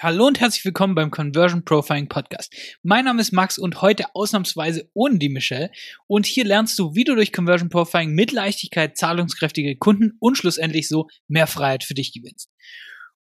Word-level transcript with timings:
Hallo 0.00 0.28
und 0.28 0.38
herzlich 0.38 0.64
willkommen 0.64 0.94
beim 0.94 1.10
Conversion 1.10 1.64
Profiling 1.64 2.08
Podcast. 2.08 2.54
Mein 2.84 3.06
Name 3.06 3.20
ist 3.20 3.32
Max 3.32 3.58
und 3.58 3.82
heute 3.82 4.04
ausnahmsweise 4.14 4.88
ohne 4.94 5.18
die 5.18 5.28
Michelle. 5.28 5.72
Und 6.06 6.24
hier 6.24 6.44
lernst 6.44 6.78
du, 6.78 6.94
wie 6.94 7.02
du 7.02 7.16
durch 7.16 7.32
Conversion 7.32 7.68
Profiling 7.68 8.12
mit 8.12 8.30
Leichtigkeit 8.30 8.96
zahlungskräftige 8.96 9.76
Kunden 9.76 10.12
und 10.20 10.38
schlussendlich 10.38 10.86
so 10.86 11.08
mehr 11.26 11.48
Freiheit 11.48 11.82
für 11.82 11.94
dich 11.94 12.12
gewinnst. 12.12 12.48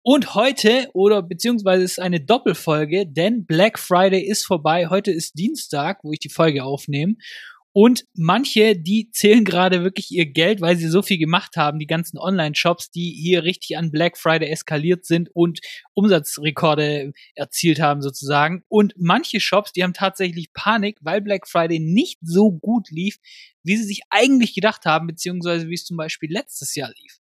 Und 0.02 0.34
heute, 0.34 0.90
oder 0.94 1.22
beziehungsweise 1.22 1.84
ist 1.84 2.00
eine 2.00 2.20
Doppelfolge, 2.20 3.06
denn 3.08 3.46
Black 3.46 3.78
Friday 3.78 4.24
ist 4.24 4.44
vorbei. 4.44 4.88
Heute 4.90 5.12
ist 5.12 5.38
Dienstag, 5.38 6.00
wo 6.02 6.12
ich 6.12 6.20
die 6.20 6.30
Folge 6.30 6.64
aufnehme. 6.64 7.18
Und 7.74 8.06
manche, 8.14 8.78
die 8.78 9.10
zählen 9.12 9.44
gerade 9.44 9.84
wirklich 9.84 10.12
ihr 10.12 10.28
Geld, 10.28 10.62
weil 10.62 10.78
sie 10.78 10.88
so 10.88 11.02
viel 11.02 11.18
gemacht 11.18 11.58
haben, 11.58 11.80
die 11.80 11.88
ganzen 11.88 12.20
Online-Shops, 12.20 12.92
die 12.92 13.10
hier 13.20 13.44
richtig 13.44 13.78
an 13.78 13.92
Black 13.92 14.16
Friday 14.16 14.50
eskaliert 14.50 15.06
sind 15.06 15.30
und 15.34 15.60
Umsatzrekorde 15.96 17.14
erzielt 17.34 17.82
haben 17.82 18.04
sozusagen. 18.04 18.64
Und 18.68 18.94
manche 18.98 19.40
Shops, 19.40 19.72
die 19.72 19.84
haben 19.84 19.94
tatsächlich 19.94 20.54
Panik, 20.54 21.00
weil 21.02 21.20
Black 21.22 21.48
Friday 21.48 21.80
nicht 21.80 22.20
so 22.22 22.52
gut 22.52 22.92
lief, 22.92 23.18
wie 23.64 23.76
sie 23.76 23.86
sich 23.86 24.02
eigentlich 24.12 24.54
gedacht 24.54 24.86
haben, 24.86 25.08
beziehungsweise 25.08 25.68
wie 25.68 25.74
es 25.74 25.86
zum 25.86 25.98
Beispiel 25.98 26.32
letztes 26.32 26.76
Jahr 26.76 26.92
lief. 27.02 27.20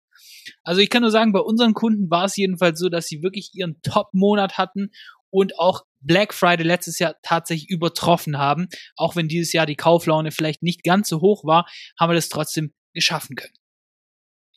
Also 0.63 0.81
ich 0.81 0.89
kann 0.91 1.01
nur 1.01 1.11
sagen, 1.11 1.33
bei 1.33 1.39
unseren 1.39 1.73
Kunden 1.73 2.11
war 2.11 2.25
es 2.25 2.35
jedenfalls 2.35 2.79
so, 2.79 2.89
dass 2.89 3.07
sie 3.07 3.23
wirklich 3.23 3.51
ihren 3.53 3.81
Top-Monat 3.81 4.57
hatten 4.59 4.91
und 5.31 5.57
auch 5.57 5.83
Black 6.03 6.33
Friday 6.33 6.65
letztes 6.65 6.99
Jahr 6.99 7.15
tatsächlich 7.23 7.69
übertroffen 7.69 8.37
haben. 8.37 8.67
Auch 8.95 9.15
wenn 9.15 9.27
dieses 9.27 9.53
Jahr 9.53 9.65
die 9.65 9.75
Kauflaune 9.75 10.31
vielleicht 10.31 10.63
nicht 10.63 10.83
ganz 10.83 11.09
so 11.09 11.21
hoch 11.21 11.43
war, 11.45 11.65
haben 11.99 12.11
wir 12.11 12.15
das 12.15 12.29
trotzdem 12.29 12.73
geschaffen 12.93 13.35
können. 13.35 13.53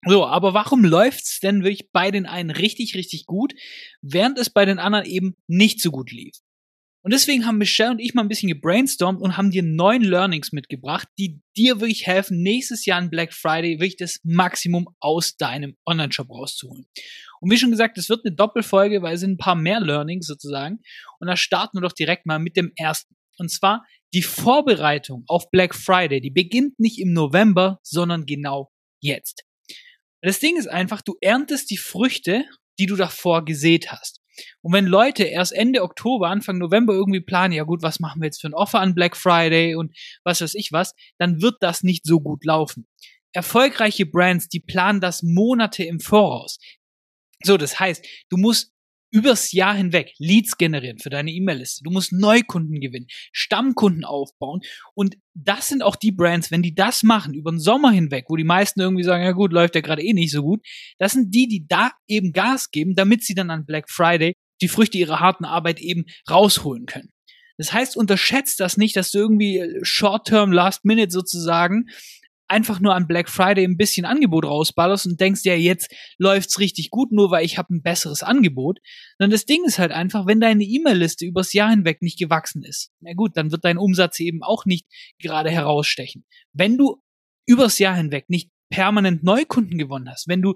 So, 0.07 0.25
aber 0.27 0.55
warum 0.55 0.85
läuft's 0.85 1.41
denn 1.41 1.65
wirklich 1.65 1.91
bei 1.91 2.11
den 2.11 2.27
einen 2.27 2.51
richtig, 2.51 2.95
richtig 2.95 3.27
gut, 3.27 3.55
während 4.03 4.39
es 4.39 4.51
bei 4.51 4.65
den 4.65 4.79
anderen 4.79 5.05
eben 5.05 5.37
nicht 5.49 5.81
so 5.81 5.91
gut 5.91 6.13
lief? 6.13 6.37
Und 7.06 7.12
deswegen 7.12 7.46
haben 7.46 7.59
Michelle 7.59 7.92
und 7.92 8.01
ich 8.01 8.15
mal 8.15 8.23
ein 8.23 8.28
bisschen 8.28 8.48
gebrainstormt 8.48 9.21
und 9.21 9.37
haben 9.37 9.52
dir 9.52 9.62
neun 9.62 10.02
Learnings 10.02 10.51
mitgebracht, 10.51 11.07
die 11.21 11.40
dir 11.57 11.79
wirklich 11.79 12.04
helfen, 12.04 12.43
nächstes 12.43 12.85
Jahr 12.85 12.98
an 12.98 13.10
Black 13.10 13.32
Friday 13.32 13.79
wirklich 13.79 13.96
das 13.96 14.18
Maximum 14.24 14.88
aus 14.98 15.37
deinem 15.37 15.76
Online-Shop 15.87 16.29
rauszuholen. 16.29 16.88
Und 17.40 17.52
wie 17.52 17.59
schon 17.59 17.71
gesagt, 17.71 17.96
es 17.96 18.09
wird 18.09 18.26
eine 18.26 18.35
Doppelfolge, 18.35 19.02
weil 19.02 19.15
es 19.15 19.21
sind 19.21 19.35
ein 19.35 19.38
paar 19.38 19.54
mehr 19.54 19.79
Learnings 19.79 20.26
sozusagen. 20.26 20.80
Und 21.21 21.29
da 21.29 21.37
starten 21.37 21.76
wir 21.76 21.82
doch 21.82 21.93
direkt 21.93 22.26
mal 22.26 22.40
mit 22.40 22.57
dem 22.57 22.73
ersten. 22.74 23.15
Und 23.38 23.52
zwar 23.52 23.87
die 24.13 24.23
Vorbereitung 24.23 25.23
auf 25.29 25.48
Black 25.52 25.76
Friday. 25.76 26.20
Die 26.20 26.32
beginnt 26.32 26.80
nicht 26.80 26.98
im 26.98 27.13
November, 27.13 27.79
sondern 27.85 28.26
genau 28.26 28.73
jetzt. 29.01 29.45
Das 30.23 30.41
Ding 30.41 30.57
ist 30.57 30.66
einfach, 30.66 31.02
du 31.02 31.15
erntest 31.20 31.70
die 31.70 31.76
Früchte, 31.76 32.46
die 32.80 32.87
du 32.87 32.96
davor 32.96 33.45
gesät 33.45 33.93
hast. 33.93 34.20
Und 34.62 34.73
wenn 34.73 34.87
Leute 34.87 35.24
erst 35.24 35.52
Ende 35.52 35.82
Oktober, 35.82 36.29
Anfang 36.29 36.59
November 36.59 36.92
irgendwie 36.95 37.20
planen, 37.20 37.52
ja 37.52 37.65
gut, 37.65 37.82
was 37.82 38.01
machen 38.01 38.20
wir 38.20 38.26
jetzt 38.26 38.40
für 38.40 38.48
ein 38.48 38.54
Offer 38.54 38.80
an 38.80 38.95
Black 38.95 39.16
Friday 39.16 39.74
und 39.74 39.96
was 40.24 40.40
weiß 40.40 40.54
ich 40.54 40.73
was, 40.73 40.95
dann 41.18 41.42
wird 41.42 41.56
das 41.60 41.82
nicht 41.82 42.04
so 42.04 42.20
gut 42.20 42.45
laufen. 42.45 42.87
Erfolgreiche 43.32 44.07
Brands, 44.07 44.48
die 44.48 44.60
planen 44.60 45.01
das 45.01 45.23
Monate 45.23 45.84
im 45.84 46.01
Voraus. 46.01 46.59
So, 47.42 47.57
das 47.57 47.79
heißt, 47.79 48.07
du 48.30 48.37
musst 48.37 48.73
übers 49.17 49.53
Jahr 49.53 49.75
hinweg 49.75 50.13
Leads 50.19 50.59
generieren 50.59 50.99
für 50.99 51.09
deine 51.09 51.31
E-Mail-Liste. 51.31 51.83
Du 51.83 51.91
musst 51.91 52.13
Neukunden 52.13 52.81
gewinnen, 52.81 53.07
Stammkunden 53.33 54.05
aufbauen. 54.05 54.61
Und 54.95 55.17
das 55.33 55.69
sind 55.69 55.83
auch 55.83 55.97
die 55.97 56.13
Brands, 56.13 56.51
wenn 56.51 56.63
die 56.63 56.75
das 56.75 57.03
machen 57.03 57.33
über 57.33 57.51
den 57.51 57.59
Sommer 57.59 57.91
hinweg, 57.91 58.27
wo 58.29 58.37
die 58.37 58.45
meisten 58.45 58.81
irgendwie 58.81 59.05
sagen, 59.05 59.25
ja 59.25 59.33
gut, 59.33 59.53
läuft 59.53 59.75
ja 59.75 59.81
gerade 59.81 60.03
eh 60.03 60.13
nicht 60.13 60.33
so 60.33 60.43
gut. 60.43 60.61
Das 60.99 61.13
sind 61.13 61.35
die, 61.35 61.49
die 61.49 61.67
da 61.67 61.93
eben 62.07 62.33
Gas 62.33 62.71
geben, 62.71 62.95
damit 62.95 63.25
sie 63.25 63.35
dann 63.35 63.51
an 63.51 63.65
Black 63.65 63.91
Friday 63.91 64.34
die 64.61 64.69
Früchte 64.69 64.99
ihrer 64.99 65.21
harten 65.21 65.47
Arbeit 65.47 65.81
eben 65.81 66.05
rausholen 66.31 66.84
können. 66.84 67.11
Das 67.59 67.72
heißt, 67.72 67.97
unterschätzt 67.97 68.61
das 68.61 68.77
nicht, 68.77 68.97
dass 68.97 69.11
du 69.11 69.19
irgendwie 69.19 69.78
Short-Term, 69.81 70.53
Last-Minute 70.53 71.11
sozusagen 71.11 71.87
einfach 72.49 72.81
nur 72.81 72.94
an 72.94 73.06
Black 73.06 73.28
Friday 73.28 73.65
ein 73.65 73.76
bisschen 73.76 74.06
Angebot 74.06 74.44
rausballerst 74.44 75.06
und 75.06 75.20
denkst, 75.20 75.41
ja, 75.44 75.54
jetzt 75.54 75.93
läuft's 76.19 76.59
richtig 76.59 76.91
gut, 76.91 77.12
nur 77.12 77.31
weil 77.31 77.44
ich 77.44 77.59
habe 77.59 77.75
ein 77.75 77.82
besseres 77.82 78.22
Angebot. 78.22 78.78
Sondern 79.19 79.32
das 79.32 79.47
Ding 79.47 79.65
ist 79.65 79.78
halt 79.78 79.93
einfach, 79.93 80.26
wenn 80.26 80.41
deine 80.41 80.65
E-Mail-Liste 80.65 81.26
übers 81.26 81.53
Jahr 81.53 81.70
hinweg 81.70 82.03
nicht 82.03 82.19
gewachsen 82.19 82.62
ist, 82.62 82.93
na 83.00 83.12
gut, 83.15 83.37
dann 83.37 83.50
wird 83.50 83.65
dein 83.65 83.78
Umsatz 83.78 84.20
eben 84.20 84.43
auch 84.43 84.65
nicht 84.65 84.87
gerade 85.19 85.50
herausstechen. 85.50 86.25
Wenn 86.53 86.76
du 86.76 87.03
übers 87.47 87.78
Jahr 87.78 87.97
hinweg 87.97 88.28
nicht 88.28 88.50
permanent 88.70 89.22
Neukunden 89.22 89.78
gewonnen 89.78 90.10
hast, 90.10 90.28
wenn 90.28 90.43
du 90.43 90.54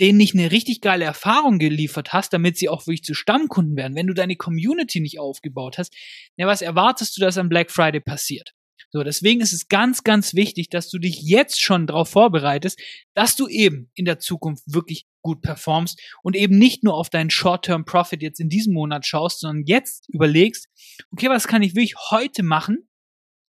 denen 0.00 0.18
nicht 0.18 0.34
eine 0.34 0.50
richtig 0.50 0.80
geile 0.80 1.04
Erfahrung 1.04 1.58
geliefert 1.58 2.12
hast, 2.12 2.32
damit 2.32 2.58
sie 2.58 2.68
auch 2.68 2.86
wirklich 2.86 3.02
zu 3.04 3.14
Stammkunden 3.14 3.76
werden, 3.76 3.96
wenn 3.96 4.06
du 4.06 4.14
deine 4.14 4.36
Community 4.36 5.00
nicht 5.00 5.18
aufgebaut 5.18 5.78
hast, 5.78 5.94
na, 6.36 6.46
was 6.46 6.62
erwartest 6.62 7.16
du, 7.16 7.22
dass 7.22 7.38
am 7.38 7.48
Black 7.48 7.70
Friday 7.70 8.00
passiert? 8.00 8.52
So, 8.96 9.02
deswegen 9.02 9.42
ist 9.42 9.52
es 9.52 9.68
ganz, 9.68 10.04
ganz 10.04 10.32
wichtig, 10.32 10.70
dass 10.70 10.88
du 10.88 10.98
dich 10.98 11.20
jetzt 11.20 11.60
schon 11.60 11.86
darauf 11.86 12.08
vorbereitest, 12.08 12.80
dass 13.12 13.36
du 13.36 13.46
eben 13.46 13.90
in 13.92 14.06
der 14.06 14.20
Zukunft 14.20 14.64
wirklich 14.64 15.06
gut 15.20 15.42
performst 15.42 16.00
und 16.22 16.34
eben 16.34 16.56
nicht 16.56 16.82
nur 16.82 16.94
auf 16.94 17.10
deinen 17.10 17.28
Short-Term-Profit 17.28 18.22
jetzt 18.22 18.40
in 18.40 18.48
diesem 18.48 18.72
Monat 18.72 19.06
schaust, 19.06 19.40
sondern 19.40 19.66
jetzt 19.66 20.08
überlegst, 20.08 20.68
okay, 21.10 21.28
was 21.28 21.46
kann 21.46 21.60
ich 21.60 21.74
wirklich 21.74 21.94
heute 22.10 22.42
machen, 22.42 22.88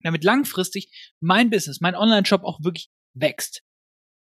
damit 0.02 0.26
langfristig 0.26 0.92
mein 1.22 1.50
Business, 1.50 1.80
mein 1.80 1.96
Online-Shop 1.96 2.44
auch 2.44 2.62
wirklich 2.62 2.90
wächst. 3.14 3.64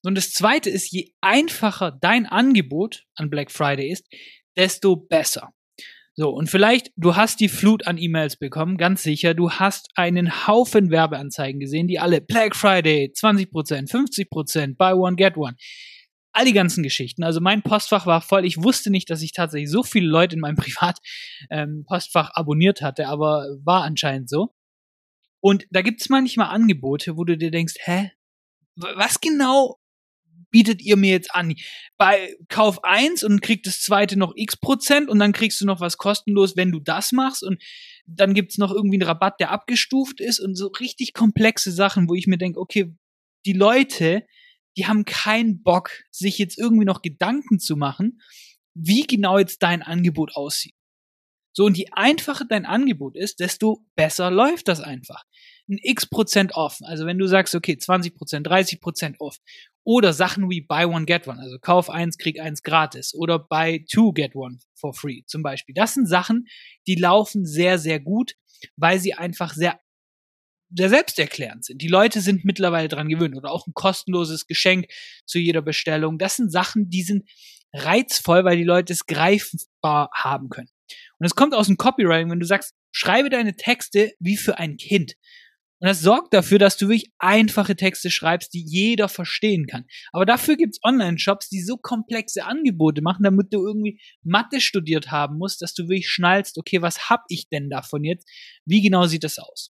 Und 0.05 0.15
das 0.15 0.31
zweite 0.31 0.69
ist, 0.69 0.89
je 0.89 1.11
einfacher 1.19 1.91
dein 1.91 2.27
Angebot 2.27 3.03
an 3.15 3.29
Black 3.29 3.51
Friday 3.51 3.91
ist, 3.91 4.07
desto 4.55 4.95
besser. 4.95 5.53
So, 6.15 6.29
und 6.29 6.49
vielleicht, 6.49 6.91
du 6.97 7.15
hast 7.15 7.39
die 7.39 7.49
Flut 7.49 7.87
an 7.87 7.97
E-Mails 7.97 8.37
bekommen, 8.37 8.77
ganz 8.77 9.03
sicher. 9.03 9.33
Du 9.33 9.51
hast 9.51 9.89
einen 9.95 10.47
Haufen 10.47 10.91
Werbeanzeigen 10.91 11.59
gesehen, 11.59 11.87
die 11.87 11.99
alle 11.99 12.19
Black 12.19 12.55
Friday, 12.55 13.11
20%, 13.15 13.89
50%, 13.89 14.75
Buy 14.77 14.93
One, 14.93 15.15
Get 15.15 15.37
One. 15.37 15.55
All 16.33 16.45
die 16.45 16.53
ganzen 16.53 16.83
Geschichten. 16.83 17.23
Also 17.23 17.39
mein 17.41 17.61
Postfach 17.61 18.05
war 18.05 18.21
voll. 18.21 18.45
Ich 18.45 18.61
wusste 18.61 18.91
nicht, 18.91 19.09
dass 19.09 19.21
ich 19.21 19.31
tatsächlich 19.33 19.71
so 19.71 19.83
viele 19.83 20.07
Leute 20.07 20.35
in 20.35 20.41
meinem 20.41 20.55
Privat-Postfach 21.49 22.27
ähm, 22.27 22.33
abonniert 22.33 22.81
hatte, 22.81 23.07
aber 23.07 23.45
war 23.63 23.83
anscheinend 23.83 24.29
so. 24.29 24.49
Und 25.41 25.65
da 25.71 25.81
gibt's 25.81 26.09
manchmal 26.09 26.49
Angebote, 26.49 27.15
wo 27.15 27.23
du 27.23 27.37
dir 27.37 27.51
denkst, 27.51 27.75
hä? 27.79 28.11
Was 28.75 29.21
genau 29.21 29.77
bietet 30.51 30.81
ihr 30.81 30.97
mir 30.97 31.11
jetzt 31.11 31.33
an? 31.33 31.53
Bei 31.97 32.35
Kauf 32.47 32.83
eins 32.83 33.23
und 33.23 33.41
kriegt 33.41 33.67
das 33.67 33.81
zweite 33.81 34.17
noch 34.17 34.33
x 34.35 34.57
Prozent 34.57 35.09
und 35.09 35.19
dann 35.19 35.33
kriegst 35.33 35.61
du 35.61 35.65
noch 35.65 35.79
was 35.79 35.97
kostenlos, 35.97 36.55
wenn 36.55 36.71
du 36.71 36.79
das 36.79 37.11
machst 37.11 37.43
und 37.43 37.61
dann 38.07 38.33
gibt's 38.33 38.57
noch 38.57 38.71
irgendwie 38.71 38.97
einen 38.97 39.07
Rabatt, 39.07 39.39
der 39.39 39.51
abgestuft 39.51 40.19
ist 40.19 40.39
und 40.39 40.55
so 40.55 40.67
richtig 40.67 41.13
komplexe 41.13 41.71
Sachen, 41.71 42.09
wo 42.09 42.15
ich 42.15 42.27
mir 42.27 42.37
denke, 42.37 42.59
okay, 42.59 42.93
die 43.45 43.53
Leute, 43.53 44.25
die 44.77 44.87
haben 44.87 45.05
keinen 45.05 45.61
Bock, 45.61 45.91
sich 46.11 46.37
jetzt 46.37 46.57
irgendwie 46.57 46.85
noch 46.85 47.01
Gedanken 47.01 47.59
zu 47.59 47.75
machen, 47.75 48.21
wie 48.73 49.05
genau 49.05 49.37
jetzt 49.37 49.61
dein 49.61 49.81
Angebot 49.81 50.35
aussieht. 50.35 50.75
So, 51.53 51.65
und 51.65 51.77
je 51.77 51.87
einfacher 51.91 52.45
dein 52.47 52.65
Angebot 52.65 53.17
ist, 53.17 53.39
desto 53.39 53.85
besser 53.95 54.31
läuft 54.31 54.67
das 54.67 54.79
einfach. 54.79 55.25
Ein 55.67 55.79
x 55.81 56.05
Prozent 56.07 56.55
off. 56.55 56.77
Also 56.81 57.05
wenn 57.05 57.17
du 57.17 57.27
sagst, 57.27 57.55
okay, 57.55 57.77
20 57.77 58.15
Prozent, 58.15 58.47
30 58.47 58.79
Prozent 58.79 59.15
off 59.19 59.37
oder 59.83 60.13
Sachen 60.13 60.49
wie 60.49 60.61
Buy 60.61 60.85
One, 60.85 61.05
Get 61.05 61.27
One, 61.27 61.39
also 61.39 61.57
Kauf 61.59 61.89
eins, 61.89 62.17
krieg 62.17 62.39
eins 62.39 62.63
gratis. 62.63 63.13
Oder 63.15 63.39
Buy 63.39 63.85
Two, 63.91 64.13
Get 64.13 64.35
One 64.35 64.59
for 64.75 64.93
free 64.93 65.23
zum 65.25 65.41
Beispiel. 65.41 65.73
Das 65.73 65.93
sind 65.93 66.07
Sachen, 66.07 66.47
die 66.87 66.95
laufen 66.95 67.45
sehr, 67.45 67.79
sehr 67.79 67.99
gut, 67.99 68.35
weil 68.75 68.99
sie 68.99 69.13
einfach 69.13 69.53
sehr 69.53 69.79
sehr 70.75 70.89
selbsterklärend 70.89 71.65
sind. 71.65 71.81
Die 71.81 71.87
Leute 71.87 72.21
sind 72.21 72.45
mittlerweile 72.45 72.87
dran 72.87 73.09
gewöhnt 73.09 73.35
oder 73.35 73.51
auch 73.51 73.65
ein 73.65 73.73
kostenloses 73.73 74.45
Geschenk 74.45 74.87
zu 75.25 75.39
jeder 75.39 75.61
Bestellung. 75.61 76.19
Das 76.19 76.35
sind 76.35 76.51
Sachen, 76.51 76.89
die 76.89 77.01
sind 77.01 77.27
reizvoll, 77.73 78.45
weil 78.45 78.57
die 78.57 78.63
Leute 78.63 78.93
es 78.93 79.05
greifbar 79.05 80.09
haben 80.13 80.49
können. 80.49 80.69
Und 81.17 81.25
es 81.25 81.35
kommt 81.35 81.53
aus 81.53 81.67
dem 81.67 81.77
Copywriting, 81.77 82.29
wenn 82.29 82.39
du 82.39 82.45
sagst, 82.45 82.75
schreibe 82.91 83.29
deine 83.29 83.55
Texte 83.55 84.13
wie 84.19 84.37
für 84.37 84.57
ein 84.57 84.77
Kind. 84.77 85.15
Und 85.81 85.87
das 85.87 86.01
sorgt 86.01 86.33
dafür, 86.33 86.59
dass 86.59 86.75
du 86.75 86.89
wirklich 86.89 87.11
einfache 87.19 87.75
Texte 87.75 88.11
schreibst, 88.11 88.53
die 88.53 88.63
jeder 88.65 89.07
verstehen 89.07 89.65
kann. 89.65 89.85
Aber 90.11 90.25
dafür 90.25 90.57
gibt's 90.57 90.79
Online-Shops, 90.83 91.49
die 91.49 91.61
so 91.61 91.77
komplexe 91.77 92.43
Angebote 92.45 93.01
machen, 93.01 93.23
damit 93.23 93.53
du 93.53 93.65
irgendwie 93.65 94.01
Mathe 94.21 94.59
studiert 94.59 95.09
haben 95.09 95.37
musst, 95.37 95.61
dass 95.61 95.73
du 95.73 95.83
wirklich 95.83 96.09
schnallst, 96.09 96.57
okay, 96.57 96.81
was 96.81 97.09
hab 97.09 97.23
ich 97.29 97.47
denn 97.47 97.69
davon 97.69 98.03
jetzt? 98.03 98.27
Wie 98.65 98.81
genau 98.81 99.05
sieht 99.05 99.23
das 99.23 99.39
aus? 99.39 99.71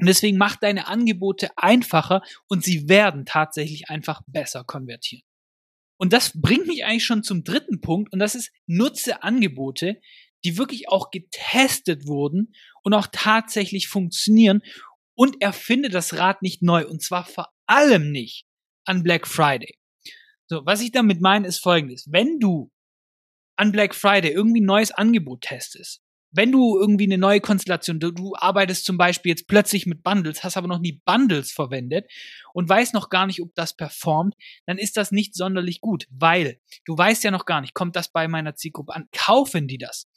Und 0.00 0.06
deswegen 0.06 0.38
mach 0.38 0.56
deine 0.56 0.88
Angebote 0.88 1.50
einfacher 1.56 2.22
und 2.48 2.64
sie 2.64 2.88
werden 2.88 3.24
tatsächlich 3.24 3.88
einfach 3.88 4.22
besser 4.26 4.64
konvertieren. 4.64 5.24
Und 6.00 6.12
das 6.12 6.40
bringt 6.40 6.66
mich 6.66 6.84
eigentlich 6.84 7.04
schon 7.04 7.24
zum 7.24 7.42
dritten 7.42 7.80
Punkt 7.80 8.12
und 8.12 8.20
das 8.20 8.36
ist 8.36 8.52
nutze 8.66 9.22
Angebote, 9.24 10.00
die 10.44 10.56
wirklich 10.56 10.88
auch 10.88 11.10
getestet 11.10 12.06
wurden 12.06 12.54
und 12.82 12.94
auch 12.94 13.08
tatsächlich 13.10 13.88
funktionieren 13.88 14.62
und 15.18 15.42
erfinde 15.42 15.88
das 15.88 16.16
Rad 16.16 16.42
nicht 16.42 16.62
neu 16.62 16.86
und 16.86 17.02
zwar 17.02 17.24
vor 17.24 17.48
allem 17.66 18.12
nicht 18.12 18.46
an 18.84 19.02
Black 19.02 19.26
Friday. 19.26 19.76
So, 20.46 20.64
was 20.64 20.80
ich 20.80 20.92
damit 20.92 21.20
meine, 21.20 21.48
ist 21.48 21.58
folgendes. 21.58 22.06
Wenn 22.08 22.38
du 22.38 22.70
an 23.56 23.72
Black 23.72 23.96
Friday 23.96 24.30
irgendwie 24.30 24.60
ein 24.60 24.66
neues 24.66 24.92
Angebot 24.92 25.40
testest, 25.40 26.02
wenn 26.30 26.52
du 26.52 26.78
irgendwie 26.78 27.04
eine 27.04 27.18
neue 27.18 27.40
Konstellation, 27.40 27.98
du, 27.98 28.12
du, 28.12 28.34
arbeitest 28.36 28.84
zum 28.84 28.96
Beispiel 28.96 29.30
jetzt 29.30 29.48
plötzlich 29.48 29.86
mit 29.86 30.04
Bundles, 30.04 30.44
hast 30.44 30.56
aber 30.56 30.68
noch 30.68 30.78
nie 30.78 31.00
Bundles 31.04 31.50
verwendet 31.50 32.08
und 32.52 32.68
weißt 32.68 32.94
noch 32.94 33.08
gar 33.08 33.26
nicht, 33.26 33.42
ob 33.42 33.52
das 33.56 33.74
performt, 33.74 34.36
dann 34.66 34.78
ist 34.78 34.96
das 34.96 35.10
nicht 35.10 35.34
sonderlich 35.34 35.80
gut, 35.80 36.06
weil 36.10 36.60
du 36.84 36.96
weißt 36.96 37.24
ja 37.24 37.32
noch 37.32 37.44
gar 37.44 37.60
nicht, 37.60 37.74
kommt 37.74 37.96
das 37.96 38.12
bei 38.12 38.28
meiner 38.28 38.54
Zielgruppe 38.54 38.94
an, 38.94 39.08
kaufen 39.10 39.66
die 39.66 39.78
das? 39.78 40.07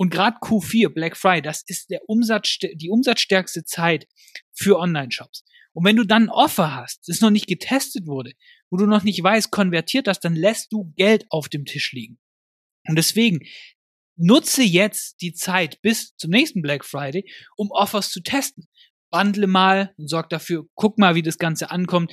Und 0.00 0.08
gerade 0.08 0.38
Q4, 0.38 0.88
Black 0.88 1.14
Friday, 1.14 1.42
das 1.42 1.62
ist 1.66 1.90
der 1.90 2.08
Umsatz, 2.08 2.56
die 2.72 2.88
umsatzstärkste 2.88 3.64
Zeit 3.64 4.08
für 4.50 4.78
Online-Shops. 4.78 5.44
Und 5.74 5.84
wenn 5.84 5.96
du 5.96 6.04
dann 6.04 6.22
ein 6.22 6.30
Offer 6.30 6.74
hast, 6.74 7.06
das 7.06 7.20
noch 7.20 7.28
nicht 7.28 7.46
getestet 7.46 8.06
wurde, 8.06 8.32
wo 8.70 8.78
du 8.78 8.86
noch 8.86 9.02
nicht 9.02 9.22
weißt, 9.22 9.50
konvertiert 9.50 10.06
das, 10.06 10.18
dann 10.18 10.34
lässt 10.34 10.72
du 10.72 10.94
Geld 10.96 11.26
auf 11.28 11.50
dem 11.50 11.66
Tisch 11.66 11.92
liegen. 11.92 12.18
Und 12.88 12.96
deswegen 12.96 13.40
nutze 14.16 14.62
jetzt 14.62 15.20
die 15.20 15.34
Zeit 15.34 15.82
bis 15.82 16.16
zum 16.16 16.30
nächsten 16.30 16.62
Black 16.62 16.86
Friday, 16.86 17.30
um 17.56 17.70
Offers 17.70 18.08
zu 18.08 18.22
testen. 18.22 18.68
Bundle 19.10 19.48
mal 19.48 19.92
und 19.98 20.08
sorg 20.08 20.30
dafür, 20.30 20.64
guck 20.76 20.96
mal, 20.96 21.14
wie 21.14 21.22
das 21.22 21.36
Ganze 21.36 21.70
ankommt. 21.70 22.10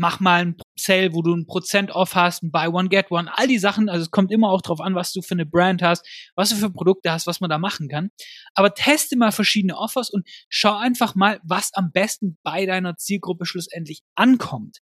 Mach 0.00 0.18
mal 0.18 0.40
ein 0.40 0.56
Sale, 0.76 1.12
wo 1.12 1.20
du 1.20 1.34
ein 1.34 1.46
Prozent 1.46 1.90
off 1.90 2.14
hast, 2.14 2.42
ein 2.42 2.50
Buy 2.50 2.68
One, 2.68 2.88
Get 2.88 3.10
One, 3.10 3.30
all 3.36 3.46
die 3.46 3.58
Sachen. 3.58 3.90
Also 3.90 4.04
es 4.04 4.10
kommt 4.10 4.32
immer 4.32 4.50
auch 4.50 4.62
drauf 4.62 4.80
an, 4.80 4.94
was 4.94 5.12
du 5.12 5.20
für 5.20 5.34
eine 5.34 5.44
Brand 5.44 5.82
hast, 5.82 6.06
was 6.36 6.48
du 6.48 6.56
für 6.56 6.70
Produkte 6.70 7.12
hast, 7.12 7.26
was 7.26 7.40
man 7.40 7.50
da 7.50 7.58
machen 7.58 7.88
kann. 7.88 8.10
Aber 8.54 8.72
teste 8.72 9.18
mal 9.18 9.30
verschiedene 9.30 9.76
Offers 9.76 10.08
und 10.08 10.26
schau 10.48 10.74
einfach 10.74 11.14
mal, 11.14 11.38
was 11.44 11.74
am 11.74 11.92
besten 11.92 12.38
bei 12.42 12.64
deiner 12.64 12.96
Zielgruppe 12.96 13.44
schlussendlich 13.44 14.02
ankommt. 14.14 14.78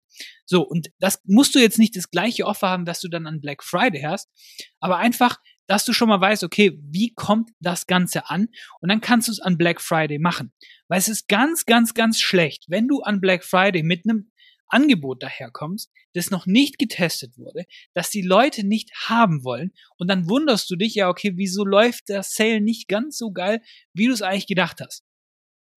So, 0.47 0.63
und 0.63 0.89
das 1.01 1.21
musst 1.25 1.57
du 1.57 1.59
jetzt 1.59 1.81
nicht 1.81 1.97
das 1.97 2.11
gleiche 2.11 2.47
Offer 2.47 2.69
haben, 2.69 2.85
das 2.85 3.01
du 3.01 3.09
dann 3.09 3.27
an 3.27 3.41
Black 3.41 3.65
Friday 3.65 4.03
hast, 4.03 4.29
aber 4.79 4.99
einfach 4.99 5.39
dass 5.69 5.85
du 5.85 5.93
schon 5.93 6.09
mal 6.09 6.21
weißt, 6.21 6.45
okay, 6.45 6.81
wie 6.83 7.13
kommt 7.15 7.51
das 7.61 7.87
Ganze 7.87 8.31
an? 8.31 8.49
Und 8.81 8.89
dann 8.89 9.03
kannst 9.03 9.29
du 9.29 9.33
es 9.33 9.41
an 9.41 9.59
Black 9.59 9.81
Friday 9.81 10.19
machen. 10.19 10.53
Weil 10.89 10.99
es 10.99 11.09
ist 11.09 11.29
ganz, 11.29 11.67
ganz, 11.67 11.93
ganz 11.93 12.19
schlecht, 12.21 12.65
wenn 12.69 12.89
du 12.89 13.03
an 13.03 13.21
Black 13.21 13.45
Friday 13.45 13.83
mit 13.83 14.05
einem 14.05 14.31
Angebot 14.69 15.23
daherkommst, 15.23 15.91
das 16.15 16.31
noch 16.31 16.47
nicht 16.47 16.79
getestet 16.79 17.37
wurde, 17.37 17.65
dass 17.95 18.11
die 18.11 18.23
Leute 18.23 18.67
nicht 18.67 18.91
haben 18.95 19.45
wollen 19.45 19.73
und 19.97 20.09
dann 20.09 20.29
wunderst 20.29 20.71
du 20.71 20.77
dich 20.77 20.95
ja, 20.95 21.09
okay, 21.09 21.33
wieso 21.37 21.65
läuft 21.65 22.09
der 22.09 22.23
Sale 22.23 22.61
nicht 22.61 22.89
ganz 22.89 23.19
so 23.19 23.33
geil, 23.33 23.61
wie 23.93 24.07
du 24.07 24.13
es 24.13 24.23
eigentlich 24.23 24.47
gedacht 24.47 24.81
hast. 24.81 25.05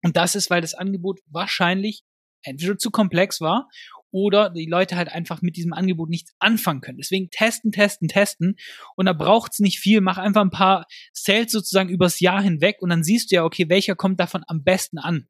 Und 0.02 0.16
das 0.16 0.34
ist, 0.34 0.50
weil 0.50 0.60
das 0.60 0.74
Angebot 0.74 1.20
wahrscheinlich 1.26 2.02
entweder 2.42 2.76
zu 2.76 2.90
komplex 2.90 3.40
war 3.40 3.68
oder 4.10 4.50
die 4.50 4.66
Leute 4.66 4.96
halt 4.96 5.08
einfach 5.08 5.42
mit 5.42 5.56
diesem 5.56 5.72
Angebot 5.72 6.10
nichts 6.10 6.34
anfangen 6.38 6.80
können. 6.80 6.98
Deswegen 6.98 7.30
testen, 7.30 7.72
testen, 7.72 8.08
testen 8.08 8.56
und 8.96 9.06
da 9.06 9.12
braucht's 9.12 9.58
nicht 9.58 9.78
viel. 9.78 10.00
Mach 10.00 10.18
einfach 10.18 10.42
ein 10.42 10.50
paar 10.50 10.86
Sales 11.12 11.50
sozusagen 11.50 11.88
übers 11.88 12.20
Jahr 12.20 12.42
hinweg 12.42 12.76
und 12.80 12.90
dann 12.90 13.02
siehst 13.02 13.30
du 13.30 13.36
ja, 13.36 13.44
okay, 13.44 13.68
welcher 13.68 13.96
kommt 13.96 14.20
davon 14.20 14.44
am 14.46 14.62
besten 14.62 14.98
an. 14.98 15.28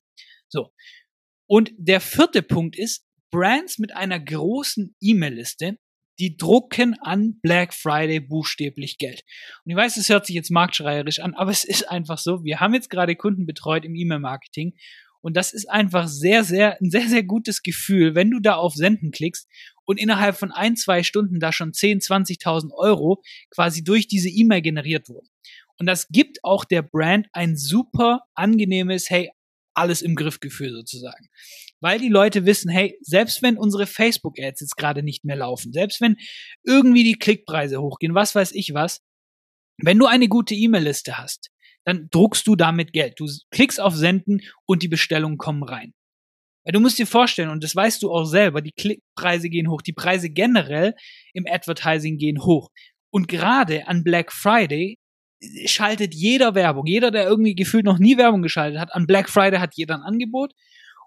So. 0.49 0.73
Und 1.47 1.73
der 1.77 2.01
vierte 2.01 2.43
Punkt 2.43 2.77
ist, 2.77 3.05
Brands 3.33 3.79
mit 3.79 3.97
einer 3.97 4.21
großen 4.21 4.95
E-Mail-Liste, 5.01 5.79
die 6.21 6.37
drucken 6.37 6.95
an 7.01 7.41
Black 7.41 7.75
Friday 7.75 8.21
buchstäblich 8.21 8.99
Geld. 8.99 9.25
Und 9.65 9.73
ich 9.73 9.77
weiß, 9.77 9.97
es 9.97 10.09
hört 10.09 10.27
sich 10.27 10.37
jetzt 10.37 10.51
marktschreierisch 10.51 11.19
an, 11.19 11.35
aber 11.35 11.51
es 11.51 11.65
ist 11.65 11.91
einfach 11.91 12.19
so. 12.19 12.45
Wir 12.45 12.61
haben 12.61 12.75
jetzt 12.75 12.91
gerade 12.91 13.17
Kunden 13.17 13.47
betreut 13.47 13.85
im 13.85 13.97
E-Mail-Marketing 13.97 14.75
und 15.23 15.37
das 15.37 15.53
ist 15.53 15.71
einfach 15.71 16.09
sehr, 16.09 16.45
sehr, 16.45 16.81
ein 16.81 16.91
sehr, 16.91 17.09
sehr 17.09 17.23
gutes 17.23 17.63
Gefühl, 17.63 18.15
wenn 18.15 18.31
du 18.31 18.41
da 18.41 18.55
auf 18.55 18.75
Senden 18.75 19.11
klickst 19.13 19.49
und 19.85 19.99
innerhalb 19.99 20.37
von 20.37 20.53
ein, 20.53 20.77
zwei 20.77 21.03
Stunden 21.03 21.41
da 21.41 21.53
schon 21.53 21.73
10, 21.73 22.01
20.000 22.01 22.73
Euro 22.75 23.23
quasi 23.51 23.83
durch 23.83 24.09
diese 24.09 24.29
E-Mail 24.29 24.63
generiert 24.63 25.09
wurden. 25.09 25.29
Und 25.79 25.87
das 25.87 26.09
gibt 26.09 26.45
auch 26.45 26.65
der 26.65 26.83
Brand 26.83 27.29
ein 27.33 27.57
super 27.57 28.21
angenehmes, 28.35 29.11
hey, 29.11 29.31
alles 29.75 30.03
im 30.03 30.15
Griffgefühl 30.15 30.73
sozusagen. 30.73 31.29
Weil 31.81 31.99
die 31.99 32.09
Leute 32.09 32.47
wissen, 32.47 32.71
hey, 32.71 32.99
selbst 33.01 33.43
wenn 33.43 33.57
unsere 33.57 33.87
Facebook-Ads 33.87 34.61
jetzt 34.61 34.77
gerade 34.77 35.03
nicht 35.03 35.25
mehr 35.25 35.37
laufen, 35.37 35.73
selbst 35.73 36.01
wenn 36.01 36.17
irgendwie 36.65 37.05
die 37.05 37.19
Klickpreise 37.19 37.81
hochgehen, 37.81 38.15
was 38.15 38.35
weiß 38.35 38.53
ich 38.53 38.75
was, 38.75 39.01
wenn 39.79 39.99
du 39.99 40.07
eine 40.07 40.29
gute 40.29 40.55
E-Mail-Liste 40.55 41.19
hast, 41.19 41.51
dann 41.85 42.09
druckst 42.11 42.47
du 42.47 42.55
damit 42.55 42.93
Geld. 42.93 43.19
Du 43.19 43.27
klickst 43.51 43.81
auf 43.81 43.95
Senden 43.95 44.43
und 44.67 44.83
die 44.83 44.89
Bestellungen 44.89 45.39
kommen 45.39 45.65
rein. 45.65 45.95
Ja, 46.65 46.73
du 46.73 46.81
musst 46.81 46.99
dir 46.99 47.07
vorstellen, 47.07 47.49
und 47.49 47.65
das 47.65 47.75
weißt 47.75 48.03
du 48.03 48.13
auch 48.13 48.25
selber, 48.25 48.63
die 48.63 48.73
Klickpreise 48.73 49.49
gehen 49.49 49.69
hoch, 49.69 49.83
die 49.83 49.93
Preise 49.93 50.31
generell 50.31 50.95
im 51.33 51.45
Advertising 51.49 52.19
gehen 52.19 52.45
hoch. 52.45 52.71
Und 53.11 53.27
gerade 53.27 53.89
an 53.89 54.05
Black 54.05 54.33
Friday 54.33 54.99
schaltet 55.67 56.15
jeder 56.15 56.55
Werbung. 56.55 56.87
Jeder, 56.87 57.11
der 57.11 57.25
irgendwie 57.25 57.55
gefühlt 57.55 57.85
noch 57.85 57.99
nie 57.99 58.17
Werbung 58.17 58.43
geschaltet 58.43 58.81
hat, 58.81 58.95
an 58.95 59.07
Black 59.07 59.29
Friday 59.29 59.59
hat 59.59 59.75
jeder 59.75 59.95
ein 59.97 60.03
Angebot 60.03 60.53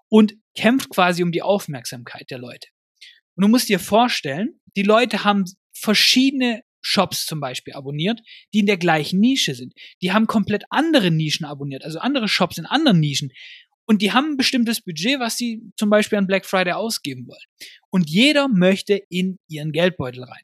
und 0.08 0.34
kämpft 0.54 0.90
quasi 0.90 1.22
um 1.22 1.32
die 1.32 1.42
Aufmerksamkeit 1.42 2.30
der 2.30 2.38
Leute. 2.38 2.68
Und 3.34 3.42
du 3.42 3.48
musst 3.48 3.68
dir 3.68 3.78
vorstellen, 3.78 4.60
die 4.76 4.82
Leute 4.82 5.24
haben 5.24 5.44
verschiedene 5.72 6.62
Shops 6.80 7.26
zum 7.26 7.40
Beispiel 7.40 7.74
abonniert, 7.74 8.20
die 8.54 8.60
in 8.60 8.66
der 8.66 8.76
gleichen 8.76 9.18
Nische 9.18 9.54
sind. 9.54 9.74
Die 10.02 10.12
haben 10.12 10.26
komplett 10.26 10.64
andere 10.70 11.10
Nischen 11.10 11.44
abonniert, 11.44 11.84
also 11.84 11.98
andere 11.98 12.28
Shops 12.28 12.58
in 12.58 12.66
anderen 12.66 13.00
Nischen. 13.00 13.32
Und 13.86 14.02
die 14.02 14.12
haben 14.12 14.32
ein 14.32 14.36
bestimmtes 14.36 14.80
Budget, 14.80 15.20
was 15.20 15.36
sie 15.36 15.62
zum 15.76 15.90
Beispiel 15.90 16.18
an 16.18 16.26
Black 16.26 16.46
Friday 16.46 16.72
ausgeben 16.72 17.26
wollen. 17.26 17.38
Und 17.90 18.08
jeder 18.08 18.48
möchte 18.48 19.00
in 19.08 19.38
ihren 19.48 19.72
Geldbeutel 19.72 20.24
rein. 20.24 20.42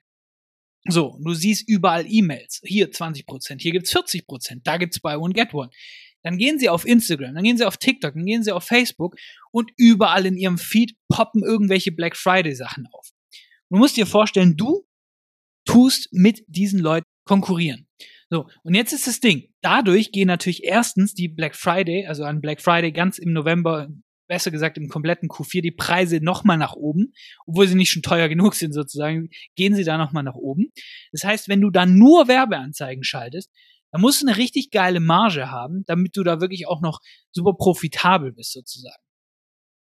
So, 0.89 1.19
du 1.23 1.33
siehst 1.33 1.69
überall 1.69 2.05
E-Mails. 2.09 2.61
Hier 2.65 2.91
20%, 2.91 3.61
hier 3.61 3.73
gibt's 3.73 3.95
40%, 3.95 4.61
da 4.65 4.77
gibt's 4.79 5.01
Buy 5.01 5.17
One, 5.17 5.33
Get 5.33 5.55
One. 5.55 5.71
Dann 6.25 6.39
gehen 6.39 6.59
sie 6.59 6.69
auf 6.69 6.87
Instagram, 6.87 7.35
dann 7.35 7.45
gehen 7.45 7.57
sie 7.57 7.67
auf 7.67 7.77
TikTok, 7.77 8.15
dann 8.15 8.27
gehen 8.27 8.43
sie 8.43 8.53
auf 8.53 8.65
Facebook 8.65 9.17
und 9.51 9.71
überall 9.77 10.27
in 10.27 10.37
ihrem 10.37 10.59
Feed 10.59 10.97
poppen 11.09 11.43
irgendwelche 11.43 11.93
Black 11.93 12.17
Friday 12.17 12.55
Sachen 12.55 12.87
auf. 12.93 13.11
Du 13.71 13.79
musst 13.79 13.97
dir 13.97 14.07
vorstellen, 14.07 14.57
du 14.57 14.87
tust 15.65 16.09
mit 16.13 16.45
diesen 16.47 16.81
Leuten 16.81 17.07
konkurrieren. 17.25 17.89
So, 18.31 18.49
und 18.63 18.75
jetzt 18.75 18.93
ist 18.93 19.07
das 19.07 19.21
Ding. 19.21 19.49
Dadurch 19.61 20.11
gehen 20.11 20.27
natürlich 20.27 20.65
erstens 20.65 21.15
die 21.15 21.29
Black 21.29 21.55
Friday, 21.55 22.07
also 22.07 22.25
an 22.25 22.41
Black 22.41 22.61
Friday 22.61 22.93
ganz 22.93 23.19
im 23.19 23.33
November, 23.33 23.89
besser 24.29 24.51
gesagt 24.51 24.79
im 24.79 24.89
kompletten 24.89 25.29
Q4, 25.29 25.63
die 25.63 25.71
Preise 25.71 26.21
nochmal 26.23 26.59
nach 26.59 26.75
oben, 26.75 27.13
obwohl 27.47 27.69
sie 27.69 27.75
nicht 27.75 27.91
schon 27.91 28.03
teuer 28.03 28.29
genug 28.29 28.55
sind 28.55 28.73
sozusagen, 28.73 29.29
gehen 29.57 29.75
sie 29.75 29.85
da 29.85 29.99
nochmal 29.99 30.23
nach 30.23 30.35
oben. 30.35 30.73
Das 31.13 31.25
heißt, 31.25 31.49
wenn 31.49 31.61
du 31.61 31.71
dann 31.71 31.97
nur 31.97 32.29
Werbeanzeigen 32.29 33.05
schaltest, 33.05 33.51
dann 33.91 34.01
musst 34.01 34.23
du 34.23 34.27
eine 34.27 34.37
richtig 34.37 34.71
geile 34.71 35.01
Marge 35.01 35.51
haben, 35.51 35.85
damit 35.87 36.17
du 36.17 36.23
da 36.23 36.41
wirklich 36.41 36.67
auch 36.67 36.81
noch 36.81 37.01
super 37.31 37.53
profitabel 37.55 38.33
bist 38.33 38.53
sozusagen. 38.53 39.03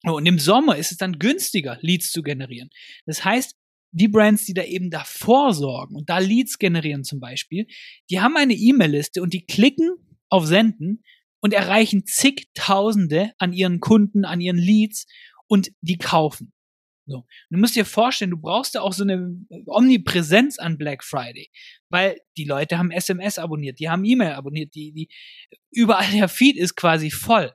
Und 0.03 0.27
im 0.27 0.39
Sommer 0.39 0.77
ist 0.77 0.93
es 0.93 0.99
dann 0.99 1.19
günstiger, 1.19 1.79
Leads 1.81 2.13
zu 2.13 2.23
generieren. 2.23 2.69
Das 3.07 3.25
heißt, 3.25 3.57
die 3.93 4.09
Brands, 4.09 4.45
die 4.45 4.55
da 4.55 4.65
eben 4.65 4.91
davor 4.91 5.55
sorgen 5.55 5.95
und 5.95 6.11
da 6.11 6.19
Leads 6.19 6.59
generieren 6.59 7.05
zum 7.05 7.21
Beispiel, 7.21 7.67
die 8.11 8.21
haben 8.21 8.37
eine 8.37 8.55
E-Mail-Liste 8.55 9.23
und 9.23 9.33
die 9.33 9.47
klicken 9.47 9.95
auf 10.29 10.47
Senden 10.47 11.03
und 11.45 11.53
erreichen 11.53 12.07
zigtausende 12.07 13.33
an 13.37 13.53
ihren 13.53 13.81
Kunden, 13.81 14.25
an 14.25 14.41
ihren 14.41 14.57
Leads 14.57 15.07
und 15.47 15.73
die 15.83 15.99
kaufen. 15.99 16.55
So. 17.05 17.27
Du 17.51 17.59
musst 17.59 17.77
dir 17.77 17.85
vorstellen, 17.85 18.31
du 18.31 18.41
brauchst 18.41 18.75
da 18.75 18.81
auch 18.81 18.95
so 18.95 19.03
eine 19.03 19.37
Omnipräsenz 19.67 20.59
an 20.59 20.79
Black 20.79 21.05
Friday, 21.05 21.51
weil 21.91 22.17
die 22.39 22.47
Leute 22.47 22.79
haben 22.79 22.91
SMS 22.91 23.39
abonniert, 23.39 23.79
die 23.79 23.91
haben 23.91 24.07
E-Mail 24.07 24.33
abonniert, 24.33 24.75
die, 24.75 24.95
die, 24.95 25.09
überall 25.71 26.11
der 26.13 26.31
Feed 26.31 26.57
ist 26.57 26.77
quasi 26.77 27.11
voll. 27.11 27.53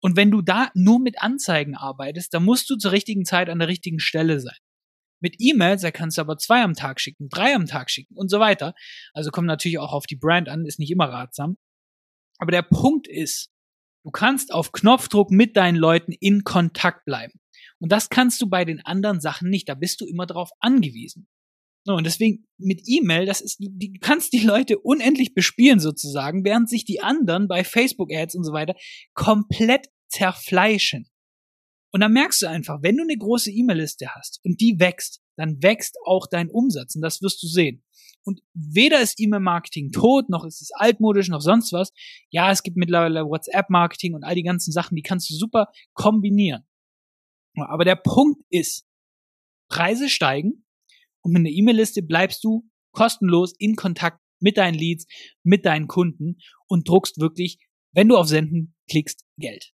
Und 0.00 0.16
wenn 0.16 0.32
du 0.32 0.42
da 0.42 0.72
nur 0.74 0.98
mit 0.98 1.22
Anzeigen 1.22 1.76
arbeitest, 1.76 2.34
dann 2.34 2.44
musst 2.44 2.68
du 2.70 2.74
zur 2.74 2.90
richtigen 2.90 3.24
Zeit 3.24 3.48
an 3.50 3.60
der 3.60 3.68
richtigen 3.68 4.00
Stelle 4.00 4.40
sein. 4.40 4.58
Mit 5.20 5.36
E-Mails, 5.38 5.82
da 5.82 5.92
kannst 5.92 6.18
du 6.18 6.22
aber 6.22 6.38
zwei 6.38 6.64
am 6.64 6.74
Tag 6.74 7.00
schicken, 7.00 7.28
drei 7.28 7.54
am 7.54 7.66
Tag 7.66 7.88
schicken 7.88 8.16
und 8.16 8.32
so 8.32 8.40
weiter. 8.40 8.74
Also 9.12 9.30
kommt 9.30 9.46
natürlich 9.46 9.78
auch 9.78 9.92
auf 9.92 10.06
die 10.06 10.16
Brand 10.16 10.48
an, 10.48 10.66
ist 10.66 10.80
nicht 10.80 10.90
immer 10.90 11.08
ratsam. 11.08 11.56
Aber 12.38 12.52
der 12.52 12.62
Punkt 12.62 13.08
ist, 13.08 13.50
du 14.04 14.10
kannst 14.10 14.52
auf 14.52 14.72
Knopfdruck 14.72 15.30
mit 15.30 15.56
deinen 15.56 15.76
Leuten 15.76 16.12
in 16.12 16.44
Kontakt 16.44 17.04
bleiben. 17.04 17.40
Und 17.80 17.92
das 17.92 18.10
kannst 18.10 18.40
du 18.40 18.48
bei 18.48 18.64
den 18.64 18.80
anderen 18.80 19.20
Sachen 19.20 19.50
nicht. 19.50 19.68
Da 19.68 19.74
bist 19.74 20.00
du 20.00 20.06
immer 20.06 20.26
drauf 20.26 20.50
angewiesen. 20.60 21.28
Und 21.86 22.04
deswegen 22.04 22.46
mit 22.58 22.82
E-Mail, 22.86 23.24
das 23.24 23.40
ist, 23.40 23.60
du 23.60 23.98
kannst 24.00 24.32
die 24.32 24.40
Leute 24.40 24.78
unendlich 24.78 25.34
bespielen 25.34 25.80
sozusagen, 25.80 26.44
während 26.44 26.68
sich 26.68 26.84
die 26.84 27.00
anderen 27.00 27.48
bei 27.48 27.64
Facebook 27.64 28.12
Ads 28.12 28.34
und 28.34 28.44
so 28.44 28.52
weiter 28.52 28.74
komplett 29.14 29.86
zerfleischen. 30.08 31.08
Und 31.90 32.00
dann 32.00 32.12
merkst 32.12 32.42
du 32.42 32.46
einfach, 32.46 32.82
wenn 32.82 32.96
du 32.96 33.04
eine 33.04 33.16
große 33.16 33.50
E-Mail-Liste 33.50 34.14
hast 34.14 34.40
und 34.44 34.60
die 34.60 34.78
wächst, 34.78 35.22
dann 35.36 35.62
wächst 35.62 35.96
auch 36.04 36.26
dein 36.26 36.50
Umsatz 36.50 36.94
und 36.94 37.00
das 37.00 37.22
wirst 37.22 37.42
du 37.42 37.46
sehen. 37.46 37.82
Und 38.28 38.42
weder 38.52 39.00
ist 39.00 39.18
E-Mail-Marketing 39.18 39.90
tot, 39.90 40.28
noch 40.28 40.44
ist 40.44 40.60
es 40.60 40.70
altmodisch, 40.74 41.30
noch 41.30 41.40
sonst 41.40 41.72
was. 41.72 41.94
Ja, 42.28 42.52
es 42.52 42.62
gibt 42.62 42.76
mittlerweile 42.76 43.24
WhatsApp-Marketing 43.24 44.12
und 44.12 44.22
all 44.22 44.34
die 44.34 44.42
ganzen 44.42 44.70
Sachen, 44.70 44.96
die 44.96 45.02
kannst 45.02 45.30
du 45.30 45.34
super 45.34 45.68
kombinieren. 45.94 46.62
Aber 47.56 47.86
der 47.86 47.96
Punkt 47.96 48.42
ist, 48.50 48.86
Preise 49.70 50.10
steigen 50.10 50.66
und 51.22 51.32
mit 51.32 51.40
einer 51.40 51.48
E-Mail-Liste 51.48 52.02
bleibst 52.02 52.44
du 52.44 52.68
kostenlos 52.92 53.54
in 53.58 53.76
Kontakt 53.76 54.20
mit 54.40 54.58
deinen 54.58 54.74
Leads, 54.74 55.06
mit 55.42 55.64
deinen 55.64 55.88
Kunden 55.88 56.36
und 56.66 56.86
druckst 56.86 57.18
wirklich, 57.20 57.58
wenn 57.92 58.08
du 58.08 58.18
auf 58.18 58.28
Senden 58.28 58.74
klickst, 58.90 59.24
Geld. 59.38 59.72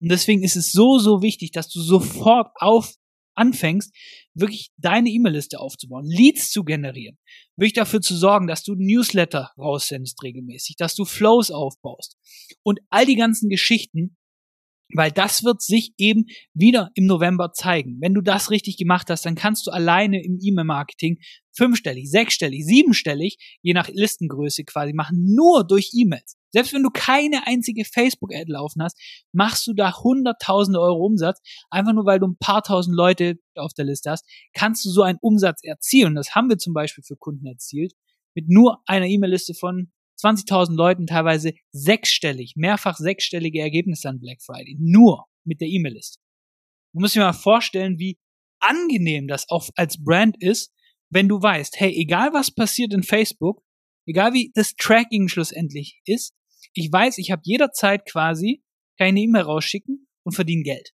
Und 0.00 0.08
deswegen 0.10 0.42
ist 0.42 0.56
es 0.56 0.72
so, 0.72 0.98
so 0.98 1.22
wichtig, 1.22 1.52
dass 1.52 1.68
du 1.68 1.80
sofort 1.80 2.50
auf 2.56 2.96
anfängst, 3.34 3.94
wirklich 4.34 4.70
deine 4.76 5.10
E-Mail-Liste 5.10 5.60
aufzubauen, 5.60 6.04
Leads 6.06 6.50
zu 6.50 6.64
generieren, 6.64 7.18
wirklich 7.56 7.74
dafür 7.74 8.00
zu 8.00 8.16
sorgen, 8.16 8.46
dass 8.46 8.62
du 8.62 8.74
Newsletter 8.74 9.50
raussendest 9.58 10.22
regelmäßig, 10.22 10.76
dass 10.76 10.94
du 10.94 11.04
Flows 11.04 11.50
aufbaust 11.50 12.16
und 12.62 12.80
all 12.90 13.06
die 13.06 13.16
ganzen 13.16 13.48
Geschichten, 13.48 14.16
weil 14.94 15.10
das 15.10 15.42
wird 15.42 15.62
sich 15.62 15.94
eben 15.96 16.26
wieder 16.52 16.90
im 16.94 17.06
November 17.06 17.52
zeigen. 17.52 17.98
Wenn 18.00 18.14
du 18.14 18.20
das 18.20 18.50
richtig 18.50 18.76
gemacht 18.76 19.08
hast, 19.08 19.24
dann 19.24 19.34
kannst 19.34 19.66
du 19.66 19.70
alleine 19.70 20.22
im 20.22 20.38
E-Mail-Marketing 20.40 21.18
fünfstellig, 21.56 22.10
sechsstellig, 22.10 22.64
siebenstellig, 22.64 23.58
je 23.62 23.72
nach 23.72 23.88
Listengröße 23.88 24.64
quasi 24.64 24.92
machen, 24.92 25.34
nur 25.34 25.66
durch 25.66 25.90
E-Mails. 25.94 26.36
Selbst 26.52 26.72
wenn 26.72 26.82
du 26.82 26.90
keine 26.90 27.46
einzige 27.46 27.84
Facebook-Ad 27.84 28.50
laufen 28.50 28.82
hast, 28.82 28.98
machst 29.32 29.66
du 29.66 29.72
da 29.72 29.96
hunderttausende 29.96 30.80
Euro 30.80 31.06
Umsatz. 31.06 31.40
Einfach 31.70 31.92
nur, 31.92 32.04
weil 32.04 32.18
du 32.18 32.26
ein 32.26 32.36
paar 32.36 32.62
tausend 32.62 32.94
Leute 32.94 33.38
auf 33.54 33.72
der 33.72 33.86
Liste 33.86 34.10
hast, 34.10 34.24
kannst 34.52 34.84
du 34.84 34.90
so 34.90 35.02
einen 35.02 35.18
Umsatz 35.20 35.62
erzielen. 35.62 36.14
Das 36.14 36.34
haben 36.34 36.48
wir 36.48 36.58
zum 36.58 36.74
Beispiel 36.74 37.04
für 37.04 37.16
Kunden 37.16 37.46
erzielt. 37.46 37.94
Mit 38.34 38.48
nur 38.48 38.82
einer 38.86 39.06
E-Mail-Liste 39.06 39.54
von 39.54 39.90
20.000 40.20 40.74
Leuten 40.74 41.06
teilweise 41.06 41.52
sechsstellig, 41.72 42.54
mehrfach 42.56 42.96
sechsstellige 42.96 43.60
Ergebnisse 43.60 44.08
an 44.08 44.20
Black 44.20 44.42
Friday. 44.42 44.76
Nur 44.78 45.26
mit 45.44 45.60
der 45.60 45.68
E-Mail-Liste. 45.68 46.18
Du 46.92 47.00
musst 47.00 47.16
dir 47.16 47.20
mal 47.20 47.32
vorstellen, 47.32 47.98
wie 47.98 48.18
angenehm 48.60 49.26
das 49.26 49.48
auch 49.48 49.68
als 49.74 50.02
Brand 50.02 50.36
ist, 50.40 50.72
wenn 51.10 51.28
du 51.28 51.40
weißt, 51.42 51.80
hey, 51.80 51.92
egal 51.94 52.32
was 52.32 52.50
passiert 52.50 52.92
in 52.94 53.02
Facebook, 53.02 53.62
egal 54.06 54.32
wie 54.32 54.52
das 54.54 54.74
Tracking 54.76 55.28
schlussendlich 55.28 56.00
ist, 56.04 56.34
ich 56.74 56.90
weiß, 56.90 57.18
ich 57.18 57.30
habe 57.30 57.42
jederzeit 57.44 58.06
quasi 58.06 58.62
keine 58.98 59.20
E-Mail 59.20 59.42
rausschicken 59.42 60.06
und 60.24 60.32
verdiene 60.32 60.62
Geld. 60.62 60.92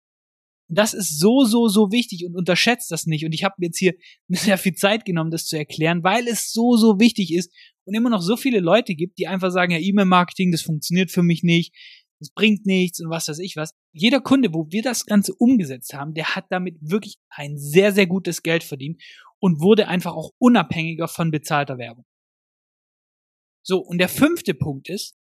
Das 0.68 0.95
ist 0.95 1.21
so, 1.21 1.45
so, 1.45 1.68
so 1.68 1.92
wichtig 1.92 2.26
und 2.26 2.35
unterschätzt 2.35 2.90
das 2.90 3.06
nicht. 3.06 3.25
Und 3.25 3.33
ich 3.33 3.45
habe 3.45 3.54
mir 3.59 3.66
jetzt 3.66 3.78
hier 3.78 3.95
sehr 4.28 4.59
viel 4.59 4.75
Zeit 4.75 5.04
genommen, 5.04 5.30
das 5.30 5.47
zu 5.47 5.56
erklären, 5.56 6.02
weil 6.02 6.26
es 6.26 6.52
so, 6.52 6.76
so 6.76 6.99
wichtig 6.99 7.33
ist 7.33 7.52
und 7.85 7.95
immer 7.95 8.11
noch 8.11 8.23
so 8.23 8.37
viele 8.37 8.61
Leute 8.61 8.95
gibt, 8.95 9.18
die 9.18 9.28
einfach 9.28 9.50
sagen, 9.50 9.73
ja, 9.73 9.78
E-Mail-Marketing, 9.78 10.50
das 10.50 10.62
funktioniert 10.62 11.11
für 11.11 11.23
mich 11.23 11.42
nicht, 11.42 11.73
das 12.18 12.30
bringt 12.30 12.66
nichts 12.66 13.00
und 13.00 13.11
was 13.11 13.28
weiß 13.28 13.38
ich 13.38 13.56
was. 13.56 13.73
Jeder 13.92 14.21
Kunde, 14.21 14.52
wo 14.52 14.66
wir 14.71 14.83
das 14.83 15.06
Ganze 15.06 15.35
umgesetzt 15.35 15.95
haben, 15.95 16.14
der 16.14 16.35
hat 16.35 16.47
damit 16.50 16.76
wirklich 16.80 17.16
ein 17.28 17.59
sehr, 17.59 17.92
sehr 17.92 18.06
gutes 18.06 18.42
Geld 18.42 18.64
verdient 18.64 19.00
und 19.38 19.61
wurde 19.61 19.88
einfach 19.88 20.14
auch 20.14 20.30
unabhängiger 20.38 21.09
von 21.09 21.30
bezahlter 21.30 21.78
Werbung. 21.78 22.04
So, 23.62 23.80
und 23.80 23.99
der 23.99 24.09
fünfte 24.09 24.54
Punkt 24.54 24.88
ist, 24.88 25.15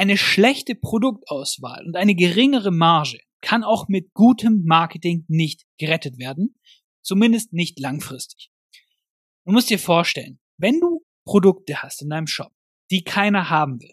eine 0.00 0.16
schlechte 0.16 0.74
Produktauswahl 0.74 1.84
und 1.84 1.94
eine 1.94 2.14
geringere 2.14 2.70
Marge 2.70 3.18
kann 3.42 3.62
auch 3.62 3.86
mit 3.86 4.14
gutem 4.14 4.64
Marketing 4.64 5.26
nicht 5.28 5.66
gerettet 5.78 6.18
werden, 6.18 6.54
zumindest 7.02 7.52
nicht 7.52 7.78
langfristig. 7.78 8.50
Du 9.44 9.52
musst 9.52 9.68
dir 9.68 9.78
vorstellen, 9.78 10.38
wenn 10.56 10.80
du 10.80 11.04
Produkte 11.26 11.82
hast 11.82 12.00
in 12.00 12.08
deinem 12.08 12.26
Shop, 12.26 12.50
die 12.90 13.04
keiner 13.04 13.50
haben 13.50 13.78
will, 13.80 13.92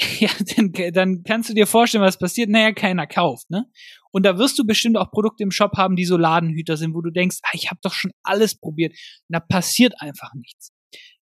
ja, 0.20 0.30
dann, 0.56 0.72
dann 0.92 1.22
kannst 1.22 1.48
du 1.50 1.54
dir 1.54 1.66
vorstellen, 1.68 2.02
was 2.02 2.18
passiert. 2.18 2.48
Naja, 2.50 2.72
keiner 2.72 3.06
kauft, 3.06 3.50
ne? 3.50 3.66
Und 4.10 4.24
da 4.24 4.38
wirst 4.38 4.58
du 4.58 4.64
bestimmt 4.64 4.96
auch 4.96 5.10
Produkte 5.10 5.44
im 5.44 5.50
Shop 5.50 5.76
haben, 5.76 5.94
die 5.94 6.04
so 6.04 6.16
Ladenhüter 6.16 6.76
sind, 6.76 6.94
wo 6.94 7.02
du 7.02 7.10
denkst, 7.10 7.38
ah, 7.42 7.50
ich 7.52 7.70
habe 7.70 7.80
doch 7.82 7.92
schon 7.92 8.12
alles 8.22 8.58
probiert. 8.58 8.92
Und 8.92 9.34
da 9.34 9.40
passiert 9.40 10.00
einfach 10.00 10.32
nichts. 10.34 10.72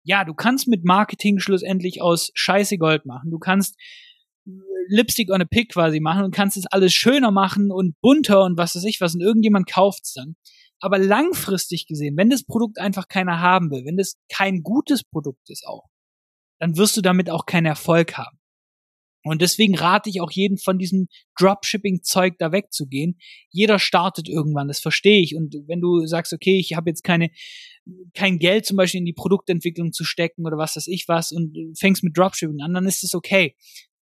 Ja, 0.05 0.23
du 0.23 0.35
kannst 0.35 0.67
mit 0.67 0.85
Marketing 0.85 1.39
schlussendlich 1.39 2.01
aus 2.01 2.31
Scheiße 2.35 2.77
Gold 2.77 3.05
machen. 3.05 3.31
Du 3.31 3.39
kannst 3.39 3.75
äh, 4.45 4.51
Lipstick 4.87 5.31
on 5.31 5.41
a 5.41 5.45
Pick 5.45 5.73
quasi 5.73 5.99
machen 5.99 6.23
und 6.23 6.33
kannst 6.33 6.57
es 6.57 6.67
alles 6.67 6.93
schöner 6.93 7.31
machen 7.31 7.71
und 7.71 7.99
bunter 8.01 8.43
und 8.43 8.55
was 8.55 8.75
weiß 8.75 8.83
ich 8.85 9.01
was 9.01 9.15
und 9.15 9.21
irgendjemand 9.21 9.67
kauft's 9.67 10.13
dann. 10.13 10.35
Aber 10.79 10.99
langfristig 10.99 11.87
gesehen, 11.87 12.15
wenn 12.17 12.29
das 12.29 12.43
Produkt 12.43 12.79
einfach 12.79 13.07
keiner 13.07 13.39
haben 13.39 13.71
will, 13.71 13.83
wenn 13.85 13.97
das 13.97 14.17
kein 14.31 14.61
gutes 14.61 15.03
Produkt 15.03 15.49
ist 15.49 15.65
auch, 15.65 15.85
dann 16.59 16.77
wirst 16.77 16.95
du 16.97 17.01
damit 17.01 17.29
auch 17.31 17.47
keinen 17.47 17.65
Erfolg 17.65 18.15
haben. 18.17 18.37
Und 19.23 19.41
deswegen 19.41 19.75
rate 19.75 20.07
ich 20.07 20.21
auch 20.21 20.31
jeden 20.31 20.59
von 20.59 20.77
diesem 20.77 21.07
Dropshipping-Zeug 21.39 22.35
da 22.37 22.51
wegzugehen. 22.51 23.17
Jeder 23.49 23.79
startet 23.79 24.29
irgendwann, 24.29 24.67
das 24.67 24.79
verstehe 24.79 25.19
ich. 25.19 25.35
Und 25.35 25.55
wenn 25.65 25.81
du 25.81 26.05
sagst, 26.05 26.31
okay, 26.31 26.59
ich 26.59 26.75
habe 26.75 26.91
jetzt 26.91 27.03
keine, 27.03 27.31
kein 28.13 28.39
Geld 28.39 28.65
zum 28.65 28.77
Beispiel 28.77 28.99
in 28.99 29.05
die 29.05 29.13
Produktentwicklung 29.13 29.91
zu 29.91 30.03
stecken 30.03 30.45
oder 30.45 30.57
was 30.57 30.75
weiß 30.75 30.87
ich 30.87 31.07
was 31.07 31.31
und 31.31 31.55
fängst 31.77 32.03
mit 32.03 32.17
Dropshipping 32.17 32.61
an, 32.61 32.73
dann 32.73 32.85
ist 32.85 33.03
es 33.03 33.13
okay. 33.13 33.55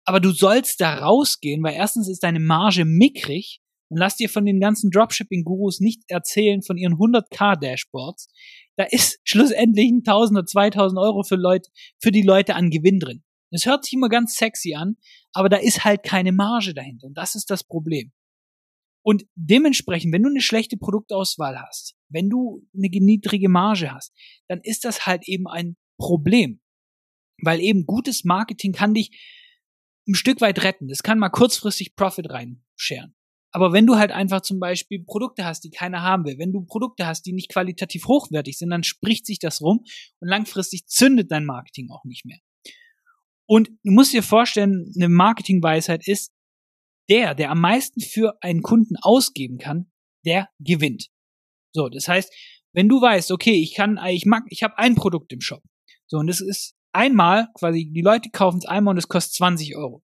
Aber 0.04 0.20
du 0.20 0.30
sollst 0.30 0.80
da 0.80 0.94
rausgehen, 0.98 1.62
weil 1.62 1.74
erstens 1.74 2.08
ist 2.08 2.22
deine 2.22 2.40
Marge 2.40 2.84
mickrig 2.84 3.60
und 3.88 3.98
lass 3.98 4.16
dir 4.16 4.28
von 4.28 4.44
den 4.44 4.60
ganzen 4.60 4.90
Dropshipping-Gurus 4.90 5.80
nicht 5.80 6.02
erzählen 6.08 6.62
von 6.62 6.76
ihren 6.76 6.94
100k-Dashboards. 6.94 8.28
Da 8.76 8.84
ist 8.84 9.18
schlussendlich 9.24 9.90
ein 9.90 10.02
1000 10.06 10.38
oder 10.38 10.46
2000 10.46 10.98
Euro 10.98 11.22
für 11.22 11.36
Leute, 11.36 11.70
für 11.98 12.12
die 12.12 12.22
Leute 12.22 12.54
an 12.54 12.70
Gewinn 12.70 13.00
drin. 13.00 13.22
Es 13.50 13.66
hört 13.66 13.84
sich 13.84 13.94
immer 13.94 14.08
ganz 14.08 14.34
sexy 14.34 14.74
an, 14.74 14.96
aber 15.32 15.48
da 15.48 15.56
ist 15.56 15.84
halt 15.84 16.02
keine 16.02 16.32
Marge 16.32 16.74
dahinter. 16.74 17.06
Und 17.06 17.16
das 17.16 17.34
ist 17.34 17.50
das 17.50 17.64
Problem. 17.64 18.12
Und 19.06 19.24
dementsprechend, 19.36 20.12
wenn 20.12 20.24
du 20.24 20.30
eine 20.30 20.40
schlechte 20.40 20.76
Produktauswahl 20.76 21.56
hast, 21.60 21.94
wenn 22.08 22.28
du 22.28 22.66
eine 22.74 22.88
niedrige 22.88 23.48
Marge 23.48 23.92
hast, 23.94 24.12
dann 24.48 24.58
ist 24.64 24.84
das 24.84 25.06
halt 25.06 25.28
eben 25.28 25.46
ein 25.46 25.76
Problem. 25.96 26.60
Weil 27.40 27.60
eben 27.60 27.86
gutes 27.86 28.24
Marketing 28.24 28.72
kann 28.72 28.94
dich 28.94 29.16
ein 30.08 30.16
Stück 30.16 30.40
weit 30.40 30.64
retten. 30.64 30.88
Das 30.88 31.04
kann 31.04 31.20
mal 31.20 31.28
kurzfristig 31.28 31.94
Profit 31.94 32.30
reinscheren. 32.30 33.14
Aber 33.52 33.72
wenn 33.72 33.86
du 33.86 33.94
halt 33.94 34.10
einfach 34.10 34.40
zum 34.40 34.58
Beispiel 34.58 35.04
Produkte 35.04 35.44
hast, 35.44 35.60
die 35.60 35.70
keiner 35.70 36.02
haben 36.02 36.24
will, 36.24 36.38
wenn 36.38 36.52
du 36.52 36.64
Produkte 36.64 37.06
hast, 37.06 37.26
die 37.26 37.32
nicht 37.32 37.48
qualitativ 37.48 38.08
hochwertig 38.08 38.58
sind, 38.58 38.70
dann 38.70 38.82
spricht 38.82 39.24
sich 39.24 39.38
das 39.38 39.62
rum 39.62 39.84
und 40.18 40.28
langfristig 40.28 40.88
zündet 40.88 41.30
dein 41.30 41.46
Marketing 41.46 41.90
auch 41.90 42.04
nicht 42.04 42.24
mehr. 42.24 42.38
Und 43.46 43.68
du 43.84 43.92
musst 43.92 44.12
dir 44.12 44.24
vorstellen, 44.24 44.92
eine 44.96 45.08
Marketingweisheit 45.08 46.08
ist, 46.08 46.32
der, 47.08 47.34
der 47.34 47.50
am 47.50 47.60
meisten 47.60 48.00
für 48.00 48.36
einen 48.40 48.62
Kunden 48.62 48.96
ausgeben 49.00 49.58
kann, 49.58 49.90
der 50.24 50.48
gewinnt. 50.58 51.08
So, 51.72 51.88
das 51.88 52.08
heißt, 52.08 52.32
wenn 52.72 52.88
du 52.88 53.00
weißt, 53.00 53.30
okay, 53.30 53.54
ich 53.54 53.74
kann, 53.74 53.98
ich 54.08 54.26
mag, 54.26 54.44
ich 54.48 54.62
habe 54.62 54.78
ein 54.78 54.94
Produkt 54.94 55.32
im 55.32 55.40
Shop. 55.40 55.62
So, 56.06 56.18
und 56.18 56.26
das 56.26 56.40
ist 56.40 56.74
einmal, 56.92 57.48
quasi, 57.54 57.90
die 57.92 58.02
Leute 58.02 58.30
kaufen 58.30 58.58
es 58.58 58.66
einmal 58.66 58.92
und 58.92 58.98
es 58.98 59.08
kostet 59.08 59.34
20 59.34 59.76
Euro. 59.76 60.02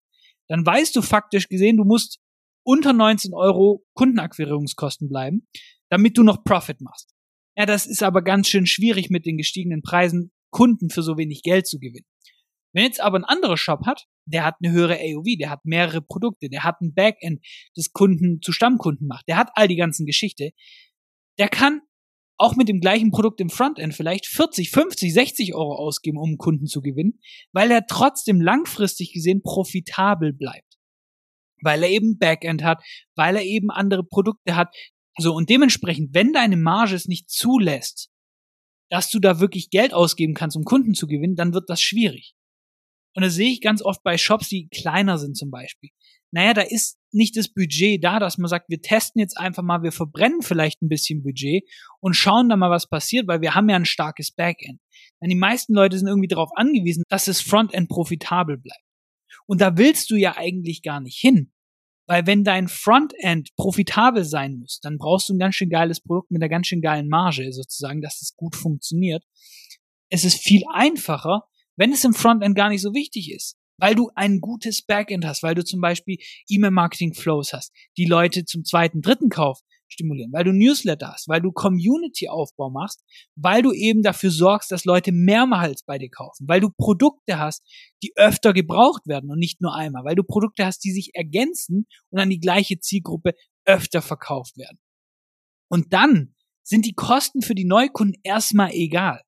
Dann 0.48 0.66
weißt 0.66 0.96
du 0.96 1.02
faktisch 1.02 1.48
gesehen, 1.48 1.78
du 1.78 1.86
musst 1.86 2.20
unter 2.64 2.94
19 2.94 3.34
Euro 3.34 3.86
Kundenakquirierungskosten 3.96 5.10
bleiben, 5.10 5.48
damit 5.90 6.18
du 6.18 6.24
noch 6.24 6.44
Profit 6.44 6.82
machst. 6.82 7.14
Ja, 7.58 7.66
das 7.66 7.86
ist 7.86 8.04
aber 8.04 8.22
ganz 8.22 8.48
schön 8.48 8.66
schwierig 8.66 9.10
mit 9.10 9.26
den 9.26 9.38
gestiegenen 9.38 9.82
Preisen, 9.82 10.32
Kunden 10.52 10.90
für 10.90 11.04
so 11.04 11.18
wenig 11.18 11.44
Geld 11.44 11.68
zu 11.68 11.80
gewinnen. 11.80 12.06
Wenn 12.74 12.84
jetzt 12.84 13.02
aber 13.02 13.18
ein 13.18 13.26
anderer 13.26 13.58
Shop 13.58 13.86
hat, 13.86 14.08
der 14.26 14.46
hat 14.46 14.56
eine 14.62 14.74
höhere 14.74 15.00
AOV, 15.00 15.38
der 15.40 15.50
hat 15.50 15.66
mehrere 15.66 16.02
Produkte, 16.02 16.50
der 16.50 16.64
hat 16.64 16.82
ein 16.82 16.94
Backend, 16.94 17.46
das 17.76 17.92
Kunden 17.92 18.42
zu 18.42 18.52
Stammkunden 18.52 19.08
macht, 19.08 19.28
der 19.28 19.38
hat 19.38 19.50
all 19.56 19.68
die 19.68 19.76
ganzen 19.76 20.06
Geschichte, 20.06 20.52
der 21.38 21.50
kann 21.50 21.82
auch 22.42 22.56
mit 22.56 22.68
dem 22.68 22.80
gleichen 22.80 23.12
Produkt 23.12 23.40
im 23.40 23.52
Frontend 23.52 23.94
vielleicht 23.94 24.26
40, 24.26 24.72
50, 24.72 25.14
60 25.14 25.54
Euro 25.54 25.76
ausgeben, 25.76 26.18
um 26.18 26.38
Kunden 26.38 26.66
zu 26.66 26.82
gewinnen, 26.82 27.20
weil 27.52 27.70
er 27.70 27.86
trotzdem 27.86 28.42
langfristig 28.42 29.14
gesehen 29.14 29.44
profitabel 29.44 30.34
bleibt. 30.34 30.78
Weil 31.62 31.84
er 31.84 31.90
eben 31.90 32.18
Backend 32.18 32.64
hat, 32.64 32.84
weil 33.16 33.36
er 33.36 33.44
eben 33.44 33.70
andere 33.70 34.04
Produkte 34.04 34.56
hat. 34.56 34.76
So, 35.18 35.36
und 35.36 35.52
dementsprechend, 35.52 36.16
wenn 36.16 36.34
deine 36.34 36.58
Marge 36.58 36.96
es 36.96 37.08
nicht 37.08 37.30
zulässt, 37.30 38.10
dass 38.90 39.12
du 39.12 39.20
da 39.20 39.40
wirklich 39.40 39.70
Geld 39.70 39.94
ausgeben 39.94 40.34
kannst, 40.34 40.58
um 40.58 40.64
Kunden 40.64 40.96
zu 40.96 41.06
gewinnen, 41.06 41.36
dann 41.36 41.54
wird 41.54 41.70
das 41.70 41.82
schwierig. 41.82 42.34
Und 43.14 43.24
das 43.24 43.36
sehe 43.36 43.52
ich 43.52 43.62
ganz 43.62 43.82
oft 43.82 44.04
bei 44.04 44.18
Shops, 44.18 44.50
die 44.50 44.68
kleiner 44.70 45.18
sind 45.18 45.36
zum 45.36 45.52
Beispiel. 45.52 45.90
Naja, 46.32 46.54
da 46.54 46.62
ist 46.62 46.98
nicht 47.12 47.36
das 47.36 47.50
Budget 47.50 48.02
da, 48.02 48.20
dass 48.20 48.38
man 48.38 48.48
sagt, 48.48 48.70
wir 48.70 48.82
testen 48.82 49.20
jetzt 49.20 49.38
einfach 49.38 49.64
mal, 49.64 49.84
wir 49.84 49.92
verbrennen 49.92 50.42
vielleicht 50.42 50.82
ein 50.82 50.88
bisschen 50.88 51.24
Budget 51.24 51.64
und 52.00 52.14
schauen 52.14 52.48
dann 52.48 52.60
mal, 52.60 52.70
was 52.70 52.88
passiert, 52.88 53.28
weil 53.28 53.42
wir 53.42 53.54
haben 53.54 53.68
ja 53.68 53.76
ein 53.76 53.86
starkes 53.86 54.32
Backend. 54.32 54.80
Denn 55.22 55.30
die 55.30 55.36
meisten 55.36 55.74
Leute 55.74 55.98
sind 55.98 56.08
irgendwie 56.08 56.30
darauf 56.30 56.52
angewiesen, 56.56 57.04
dass 57.10 57.26
das 57.26 57.42
Frontend 57.42 57.90
profitabel 57.90 58.58
bleibt. 58.58 58.86
Und 59.46 59.60
da 59.60 59.78
willst 59.78 60.10
du 60.10 60.16
ja 60.16 60.38
eigentlich 60.38 60.82
gar 60.84 61.02
nicht 61.02 61.20
hin. 61.20 61.52
Weil 62.08 62.26
wenn 62.28 62.44
dein 62.44 62.68
Frontend 62.68 63.56
profitabel 63.56 64.24
sein 64.24 64.58
muss, 64.58 64.80
dann 64.82 64.98
brauchst 64.98 65.30
du 65.30 65.34
ein 65.34 65.40
ganz 65.40 65.56
schön 65.56 65.70
geiles 65.70 66.02
Produkt 66.02 66.32
mit 66.32 66.42
einer 66.42 66.50
ganz 66.50 66.68
schön 66.68 66.82
geilen 66.82 67.08
Marge 67.08 67.52
sozusagen, 67.52 68.02
dass 68.02 68.22
es 68.22 68.36
gut 68.36 68.56
funktioniert. 68.56 69.24
Es 70.10 70.26
ist 70.26 70.42
viel 70.42 70.64
einfacher, 70.74 71.44
wenn 71.82 71.94
es 71.94 72.04
im 72.04 72.14
Frontend 72.14 72.56
gar 72.56 72.70
nicht 72.70 72.84
so 72.84 72.94
wichtig 72.94 73.32
ist, 73.32 73.58
weil 73.80 73.96
du 73.96 74.12
ein 74.14 74.40
gutes 74.40 74.84
Backend 74.86 75.26
hast, 75.26 75.42
weil 75.42 75.56
du 75.56 75.66
zum 75.66 75.82
Beispiel 75.82 76.18
E-Mail-Marketing-Flows 76.48 77.54
hast, 77.54 77.74
die 77.98 78.06
Leute 78.06 78.46
zum 78.46 78.64
zweiten, 78.64 79.02
dritten 79.02 79.30
Kauf 79.30 79.62
stimulieren, 79.88 80.32
weil 80.32 80.44
du 80.44 80.54
Newsletter 80.54 81.12
hast, 81.12 81.28
weil 81.28 81.42
du 81.42 81.52
Community-Aufbau 81.52 82.70
machst, 82.70 83.04
weil 83.36 83.64
du 83.64 83.72
eben 83.72 84.04
dafür 84.04 84.30
sorgst, 84.30 84.72
dass 84.72 84.86
Leute 84.86 85.12
mehrmals 85.12 85.82
bei 85.82 85.98
dir 85.98 86.12
kaufen, 86.12 86.48
weil 86.48 86.60
du 86.60 86.70
Produkte 86.70 87.40
hast, 87.40 87.64
die 88.04 88.14
öfter 88.16 88.54
gebraucht 88.54 89.08
werden 89.08 89.32
und 89.32 89.40
nicht 89.40 89.60
nur 89.60 89.74
einmal, 89.74 90.04
weil 90.06 90.16
du 90.16 90.24
Produkte 90.24 90.68
hast, 90.68 90.84
die 90.84 90.92
sich 90.92 91.16
ergänzen 91.16 91.88
und 92.12 92.20
an 92.20 92.30
die 92.30 92.40
gleiche 92.40 92.80
Zielgruppe 92.80 93.34
öfter 93.66 94.04
verkauft 94.04 94.56
werden. 94.56 94.78
Und 95.68 95.94
dann 95.94 96.36
sind 96.62 96.86
die 96.86 96.94
Kosten 96.94 97.42
für 97.42 97.56
die 97.56 97.66
Neukunden 97.66 98.22
erstmal 98.22 98.70
egal. 98.72 99.24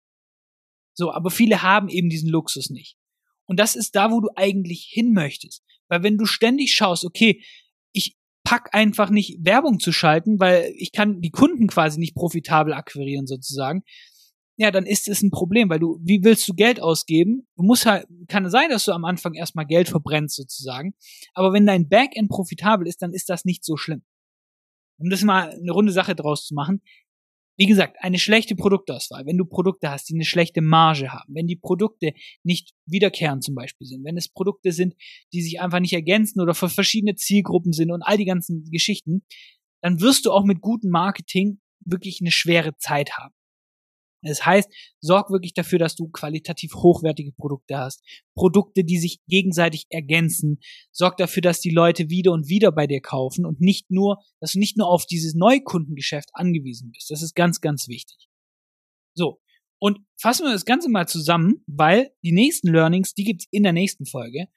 So, 0.94 1.12
aber 1.12 1.30
viele 1.30 1.62
haben 1.62 1.90
eben 1.90 2.10
diesen 2.10 2.30
Luxus 2.30 2.70
nicht. 2.70 2.98
Und 3.46 3.60
das 3.60 3.76
ist 3.76 3.96
da, 3.96 4.12
wo 4.12 4.22
du 4.22 4.30
eigentlich 4.36 4.90
hin 4.90 5.14
möchtest. 5.14 5.64
Weil 5.88 6.04
wenn 6.04 6.18
du 6.18 6.26
ständig 6.26 6.74
schaust, 6.74 7.06
okay, 7.06 7.44
ich 7.92 8.16
pack 8.44 8.74
einfach 8.74 9.10
nicht 9.10 9.46
Werbung 9.46 9.80
zu 9.80 9.92
schalten, 9.92 10.40
weil 10.40 10.74
ich 10.78 10.92
kann 10.92 11.22
die 11.22 11.32
Kunden 11.32 11.68
quasi 11.68 12.00
nicht 12.00 12.16
profitabel 12.16 12.74
akquirieren 12.74 13.28
sozusagen, 13.28 13.84
ja, 14.58 14.70
dann 14.70 14.86
ist 14.86 15.08
es 15.08 15.22
ein 15.24 15.32
Problem, 15.32 15.70
weil 15.70 15.80
du, 15.80 16.00
wie 16.04 16.24
willst 16.24 16.48
du 16.48 16.54
Geld 16.54 16.80
ausgeben? 16.80 17.48
Du 17.56 17.64
musst 17.64 17.86
halt, 17.86 18.06
kann 18.28 18.48
sein, 18.50 18.70
dass 18.70 18.86
du 18.86 18.92
am 18.92 19.04
Anfang 19.04 19.34
erstmal 19.34 19.66
Geld 19.66 19.90
verbrennst 19.90 20.36
sozusagen, 20.36 20.94
aber 21.34 21.54
wenn 21.54 21.66
dein 21.66 21.90
Backend 21.90 22.30
profitabel 22.30 22.88
ist, 22.88 23.02
dann 23.02 23.14
ist 23.14 23.30
das 23.30 23.46
nicht 23.46 23.64
so 23.64 23.78
schlimm. 23.78 24.04
Um 25.00 25.10
das 25.10 25.24
mal 25.24 25.50
eine 25.50 25.72
runde 25.72 25.92
Sache 25.92 26.16
draus 26.16 26.46
zu 26.46 26.54
machen, 26.54 26.82
wie 27.58 27.66
gesagt, 27.68 27.98
eine 28.00 28.18
schlechte 28.18 28.56
Produktauswahl, 28.56 29.26
wenn 29.26 29.38
du 29.38 29.46
Produkte 29.46 29.90
hast, 29.90 30.10
die 30.10 30.16
eine 30.16 30.26
schlechte 30.26 30.62
Marge 30.62 31.12
haben, 31.12 31.36
wenn 31.36 31.48
die 31.48 31.56
Produkte 31.56 32.14
nicht 32.44 32.72
wiederkehrend 32.86 33.44
zum 33.44 33.56
Beispiel 33.56 33.88
sind, 33.88 34.04
wenn 34.04 34.18
es 34.18 34.30
Produkte 34.30 34.72
sind, 34.72 34.96
die 35.34 35.42
sich 35.42 35.62
einfach 35.62 35.80
nicht 35.80 35.94
ergänzen 35.94 36.42
oder 36.42 36.54
für 36.54 36.70
verschiedene 36.70 37.16
Zielgruppen 37.16 37.74
sind 37.74 37.92
und 37.92 38.02
all 38.02 38.18
die 38.18 38.26
ganzen 38.26 38.66
Geschichten, 38.72 39.24
dann 39.82 40.02
wirst 40.02 40.26
du 40.26 40.32
auch 40.32 40.46
mit 40.46 40.62
gutem 40.62 40.90
Marketing 40.90 41.60
wirklich 41.86 42.20
eine 42.22 42.32
schwere 42.32 42.76
Zeit 42.78 43.18
haben. 43.18 43.36
Das 44.24 44.46
heißt, 44.46 44.70
sorg 45.02 45.30
wirklich 45.30 45.54
dafür, 45.54 45.80
dass 45.80 45.96
du 45.96 46.08
qualitativ 46.10 46.74
hochwertige 46.76 47.32
Produkte 47.32 47.78
hast. 47.78 48.04
Produkte, 48.36 48.84
die 48.84 48.98
sich 48.98 49.20
gegenseitig 49.28 49.86
ergänzen. 49.90 50.60
Sorg 50.92 51.18
dafür, 51.18 51.42
dass 51.42 51.60
die 51.60 51.70
Leute 51.70 52.10
wieder 52.10 52.32
und 52.32 52.48
wieder 52.48 52.72
bei 52.72 52.88
dir 52.88 53.02
kaufen 53.02 53.46
und 53.46 53.62
nicht 53.62 53.92
nur, 53.92 54.24
dass 54.40 54.54
du 54.54 54.60
nicht 54.60 54.78
nur 54.78 54.88
auf 54.88 55.06
dieses 55.06 55.34
Neukundengeschäft 55.34 56.30
angewiesen 56.34 56.92
bist. 56.92 57.10
Das 57.12 57.22
ist 57.22 57.36
ganz, 57.36 57.62
ganz 57.62 57.88
wichtig. 57.88 58.28
So. 59.14 59.40
Und 59.80 60.00
fassen 60.18 60.46
wir 60.46 60.54
das 60.54 60.64
Ganze 60.64 60.90
mal 60.90 61.08
zusammen, 61.08 61.62
weil 61.68 62.12
die 62.24 62.32
nächsten 62.32 62.70
Learnings, 62.70 63.14
die 63.14 63.26
gibt's 63.26 63.48
in 63.52 63.64
der 63.64 63.74
nächsten 63.74 64.06
Folge. 64.06 64.48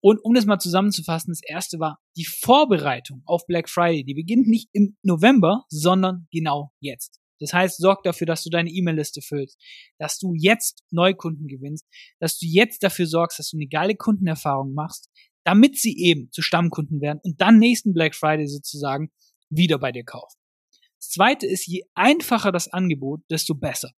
Und 0.00 0.18
um 0.24 0.34
das 0.34 0.46
mal 0.46 0.58
zusammenzufassen, 0.58 1.30
das 1.30 1.40
erste 1.48 1.78
war 1.78 2.00
die 2.16 2.24
Vorbereitung 2.24 3.22
auf 3.24 3.46
Black 3.46 3.68
Friday. 3.68 4.02
Die 4.02 4.14
beginnt 4.14 4.48
nicht 4.48 4.68
im 4.72 4.96
November, 5.02 5.64
sondern 5.68 6.26
genau 6.32 6.72
jetzt. 6.80 7.21
Das 7.42 7.52
heißt, 7.52 7.78
sorg 7.78 8.02
dafür, 8.04 8.26
dass 8.26 8.42
du 8.42 8.50
deine 8.50 8.70
E-Mail-Liste 8.70 9.20
füllst, 9.20 9.58
dass 9.98 10.18
du 10.18 10.34
jetzt 10.34 10.84
Neukunden 10.90 11.48
gewinnst, 11.48 11.86
dass 12.20 12.38
du 12.38 12.46
jetzt 12.46 12.82
dafür 12.82 13.06
sorgst, 13.06 13.38
dass 13.38 13.50
du 13.50 13.56
eine 13.56 13.66
geile 13.66 13.96
Kundenerfahrung 13.96 14.74
machst, 14.74 15.10
damit 15.44 15.76
sie 15.76 15.98
eben 15.98 16.30
zu 16.30 16.40
Stammkunden 16.40 17.00
werden 17.00 17.20
und 17.24 17.40
dann 17.40 17.58
nächsten 17.58 17.92
Black 17.92 18.14
Friday 18.14 18.46
sozusagen 18.46 19.10
wieder 19.50 19.78
bei 19.78 19.90
dir 19.90 20.04
kaufen. 20.04 20.38
Das 21.00 21.10
zweite 21.10 21.46
ist, 21.46 21.66
je 21.66 21.82
einfacher 21.94 22.52
das 22.52 22.68
Angebot, 22.68 23.22
desto 23.28 23.54
besser. 23.54 23.90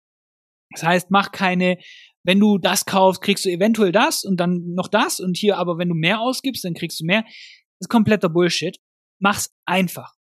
Das 0.71 0.85
heißt, 0.85 1.11
mach 1.11 1.33
keine, 1.33 1.79
wenn 2.25 2.39
du 2.39 2.59
das 2.59 2.87
kaufst, 2.87 3.23
kriegst 3.23 3.45
du 3.45 3.51
eventuell 3.51 3.93
das 3.93 4.25
und 4.25 4.39
dann 4.39 4.73
noch 4.75 4.89
das 4.89 5.19
und 5.19 5.37
hier, 5.37 5.59
aber 5.59 5.79
wenn 5.79 5.89
du 5.89 5.95
mehr 5.95 6.21
ausgibst, 6.21 6.65
dann 6.65 6.75
kriegst 6.75 7.01
du 7.01 7.05
mehr. 7.05 7.23
Das 7.23 7.87
ist 7.87 7.89
kompletter 7.89 8.29
Bullshit. 8.29 8.79
Mach's 9.19 9.53
einfach. 9.67 10.15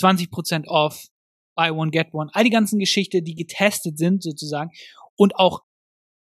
20% 0.00 0.66
off, 0.66 1.06
Buy 1.54 1.70
One, 1.70 1.90
Get 1.90 2.12
One, 2.12 2.30
all 2.32 2.44
die 2.44 2.50
ganzen 2.50 2.78
Geschichten, 2.78 3.24
die 3.24 3.34
getestet 3.34 3.98
sind 3.98 4.22
sozusagen 4.22 4.70
und 5.16 5.36
auch 5.36 5.60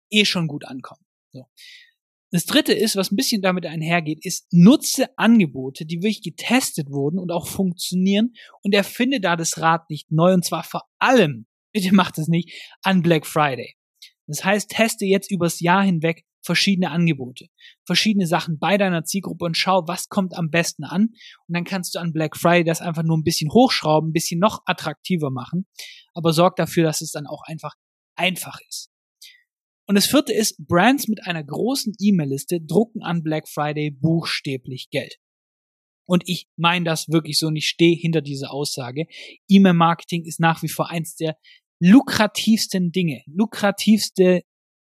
eh 0.09 0.25
schon 0.25 0.47
gut 0.47 0.65
ankommen. 0.65 1.03
So. 1.31 1.45
Das 2.33 2.45
dritte 2.45 2.73
ist, 2.73 2.95
was 2.95 3.11
ein 3.11 3.15
bisschen 3.15 3.43
damit 3.43 3.67
einhergeht, 3.67 4.25
ist, 4.25 4.47
nutze 4.51 5.15
Angebote, 5.17 5.85
die 5.85 5.97
wirklich 5.97 6.23
getestet 6.23 6.89
wurden 6.89 7.19
und 7.19 7.31
auch 7.31 7.47
funktionieren 7.47 8.33
und 8.63 8.73
erfinde 8.73 9.19
da 9.19 9.35
das 9.35 9.59
Rad 9.59 9.87
nicht 9.89 10.11
neu 10.11 10.33
und 10.33 10.43
zwar 10.43 10.63
vor 10.63 10.89
allem, 10.97 11.45
bitte 11.73 11.93
macht 11.93 12.17
es 12.17 12.27
nicht, 12.27 12.51
an 12.81 13.03
Black 13.03 13.27
Friday. 13.27 13.75
Das 14.25 14.43
heißt, 14.43 14.69
teste 14.69 15.05
jetzt 15.05 15.29
übers 15.29 15.59
Jahr 15.59 15.83
hinweg 15.83 16.25
verschiedene 16.43 16.91
Angebote, 16.91 17.47
verschiedene 17.85 18.27
Sachen 18.27 18.59
bei 18.59 18.77
deiner 18.77 19.03
Zielgruppe 19.03 19.45
und 19.45 19.57
schau, 19.57 19.83
was 19.87 20.09
kommt 20.09 20.35
am 20.35 20.49
besten 20.49 20.83
an. 20.83 21.09
Und 21.47 21.55
dann 21.55 21.63
kannst 21.63 21.95
du 21.95 21.99
an 21.99 22.13
Black 22.13 22.37
Friday 22.37 22.63
das 22.63 22.81
einfach 22.81 23.03
nur 23.03 23.17
ein 23.17 23.23
bisschen 23.23 23.51
hochschrauben, 23.51 24.09
ein 24.09 24.13
bisschen 24.13 24.39
noch 24.39 24.61
attraktiver 24.65 25.31
machen. 25.31 25.65
Aber 26.13 26.33
sorg 26.33 26.55
dafür, 26.57 26.83
dass 26.83 27.01
es 27.01 27.11
dann 27.11 27.25
auch 27.27 27.41
einfach 27.45 27.73
einfach 28.15 28.59
ist. 28.67 28.89
Und 29.85 29.95
das 29.95 30.05
vierte 30.05 30.33
ist, 30.33 30.65
Brands 30.65 31.07
mit 31.07 31.25
einer 31.25 31.43
großen 31.43 31.93
E-Mail-Liste 31.99 32.61
drucken 32.61 33.01
an 33.01 33.21
Black 33.21 33.49
Friday 33.49 33.91
buchstäblich 33.91 34.89
Geld. 34.89 35.17
Und 36.05 36.23
ich 36.25 36.47
meine 36.57 36.85
das 36.85 37.09
wirklich 37.09 37.39
so 37.39 37.47
und 37.47 37.55
ich 37.55 37.67
stehe 37.67 37.95
hinter 37.95 38.21
dieser 38.21 38.53
Aussage. 38.53 39.05
E-Mail-Marketing 39.49 40.25
ist 40.25 40.39
nach 40.39 40.61
wie 40.63 40.69
vor 40.69 40.89
eins 40.89 41.15
der 41.15 41.37
lukrativsten 41.79 42.91
Dinge, 42.91 43.23
lukrativste 43.25 44.43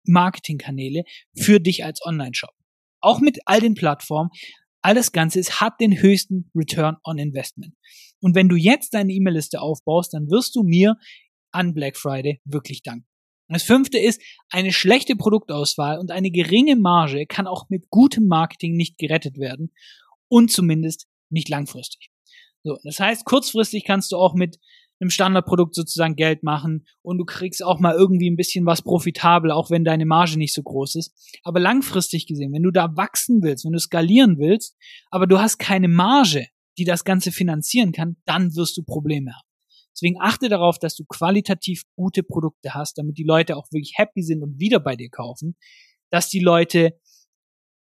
Marketingkanäle 0.08 1.04
für 1.36 1.60
dich 1.60 1.84
als 1.84 2.02
Online-Shop. 2.06 2.54
Auch 3.02 3.20
mit 3.20 3.40
all 3.46 3.60
den 3.60 3.76
Plattformen. 3.76 4.30
Alles 4.82 5.12
Ganze 5.12 5.40
ist, 5.40 5.60
hat 5.60 5.80
den 5.80 6.02
höchsten 6.02 6.50
Return 6.56 6.98
on 7.04 7.18
Investment. 7.18 7.76
Und 8.22 8.36
wenn 8.36 8.50
du 8.50 8.56
jetzt 8.56 8.94
deine 8.94 9.12
E-Mail-Liste 9.14 9.62
aufbaust, 9.62 10.14
dann 10.14 10.30
wirst 10.30 10.56
du 10.56 10.64
mir 10.64 10.96
an 11.52 11.74
Black 11.74 11.98
Friday 11.98 12.42
wirklich 12.46 12.84
danken. 12.84 13.08
Das 13.50 13.64
fünfte 13.64 13.98
ist, 13.98 14.22
eine 14.50 14.74
schlechte 14.74 15.16
Produktauswahl 15.16 16.00
und 16.00 16.12
eine 16.12 16.32
geringe 16.32 16.76
Marge 16.76 17.26
kann 17.26 17.48
auch 17.48 17.70
mit 17.70 17.90
gutem 17.90 18.28
Marketing 18.28 18.76
nicht 18.76 18.98
gerettet 18.98 19.38
werden 19.38 19.72
und 20.28 20.52
zumindest 20.52 21.08
nicht 21.30 21.48
langfristig. 21.48 22.10
So, 22.64 22.78
das 22.84 23.00
heißt, 23.00 23.24
kurzfristig 23.24 23.86
kannst 23.86 24.12
du 24.12 24.18
auch 24.18 24.34
mit 24.34 24.58
einem 25.00 25.10
Standardprodukt 25.10 25.76
sozusagen 25.76 26.16
Geld 26.16 26.44
machen 26.44 26.86
und 27.02 27.18
du 27.18 27.26
kriegst 27.26 27.64
auch 27.64 27.80
mal 27.80 27.96
irgendwie 27.96 28.30
ein 28.30 28.36
bisschen 28.36 28.66
was 28.66 28.82
profitabel, 28.82 29.52
auch 29.52 29.70
wenn 29.70 29.84
deine 29.84 30.06
Marge 30.06 30.38
nicht 30.38 30.54
so 30.54 30.64
groß 30.64 30.96
ist. 30.96 31.14
Aber 31.44 31.60
langfristig 31.60 32.26
gesehen, 32.26 32.54
wenn 32.54 32.64
du 32.64 32.72
da 32.72 32.96
wachsen 32.96 33.42
willst, 33.42 33.66
wenn 33.66 33.74
du 33.74 33.80
skalieren 33.80 34.38
willst, 34.40 34.76
aber 35.10 35.28
du 35.28 35.40
hast 35.40 35.58
keine 35.58 35.88
Marge, 35.88 36.48
die 36.78 36.86
das 36.86 37.04
Ganze 37.04 37.32
finanzieren 37.32 37.92
kann, 37.92 38.18
dann 38.26 38.56
wirst 38.56 38.78
du 38.78 38.84
Probleme 38.84 39.32
haben. 39.34 39.48
Deswegen 39.96 40.22
achte 40.22 40.48
darauf, 40.48 40.78
dass 40.78 40.96
du 40.96 41.06
qualitativ 41.06 41.84
gute 41.96 42.22
Produkte 42.22 42.76
hast, 42.76 43.00
damit 43.00 43.18
die 43.18 43.24
Leute 43.24 43.58
auch 43.58 43.66
wirklich 43.72 43.94
happy 43.96 44.22
sind 44.22 44.44
und 44.44 44.60
wieder 44.60 44.80
bei 44.80 44.96
dir 44.96 45.10
kaufen, 45.10 45.56
dass 46.12 46.30
die 46.30 46.40
Leute 46.40 47.00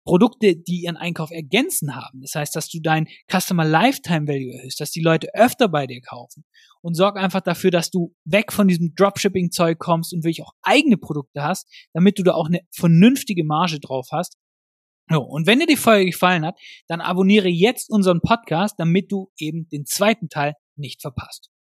Produkte, 0.04 0.56
die 0.56 0.82
ihren 0.82 0.96
Einkauf 0.96 1.30
ergänzen 1.30 1.94
haben. 1.94 2.20
Das 2.20 2.34
heißt, 2.34 2.54
dass 2.56 2.68
du 2.68 2.80
dein 2.80 3.06
Customer 3.30 3.64
Lifetime 3.64 4.26
Value 4.26 4.54
erhöhst, 4.54 4.80
dass 4.80 4.90
die 4.90 5.00
Leute 5.00 5.28
öfter 5.34 5.68
bei 5.68 5.86
dir 5.86 6.00
kaufen 6.00 6.44
und 6.80 6.94
sorg 6.94 7.16
einfach 7.16 7.40
dafür, 7.40 7.70
dass 7.70 7.90
du 7.90 8.14
weg 8.24 8.52
von 8.52 8.68
diesem 8.68 8.94
Dropshipping-Zeug 8.94 9.78
kommst 9.78 10.12
und 10.12 10.24
wirklich 10.24 10.42
auch 10.42 10.52
eigene 10.62 10.96
Produkte 10.96 11.42
hast, 11.42 11.68
damit 11.92 12.18
du 12.18 12.22
da 12.22 12.32
auch 12.32 12.46
eine 12.46 12.60
vernünftige 12.70 13.44
Marge 13.44 13.80
drauf 13.80 14.08
hast. 14.10 14.36
So, 15.10 15.20
und 15.22 15.46
wenn 15.46 15.58
dir 15.58 15.66
die 15.66 15.76
Folge 15.76 16.06
gefallen 16.06 16.44
hat, 16.44 16.58
dann 16.88 17.00
abonniere 17.00 17.48
jetzt 17.48 17.90
unseren 17.90 18.20
Podcast, 18.20 18.76
damit 18.78 19.12
du 19.12 19.30
eben 19.36 19.68
den 19.68 19.84
zweiten 19.84 20.28
Teil 20.28 20.54
nicht 20.76 21.02
verpasst. 21.02 21.50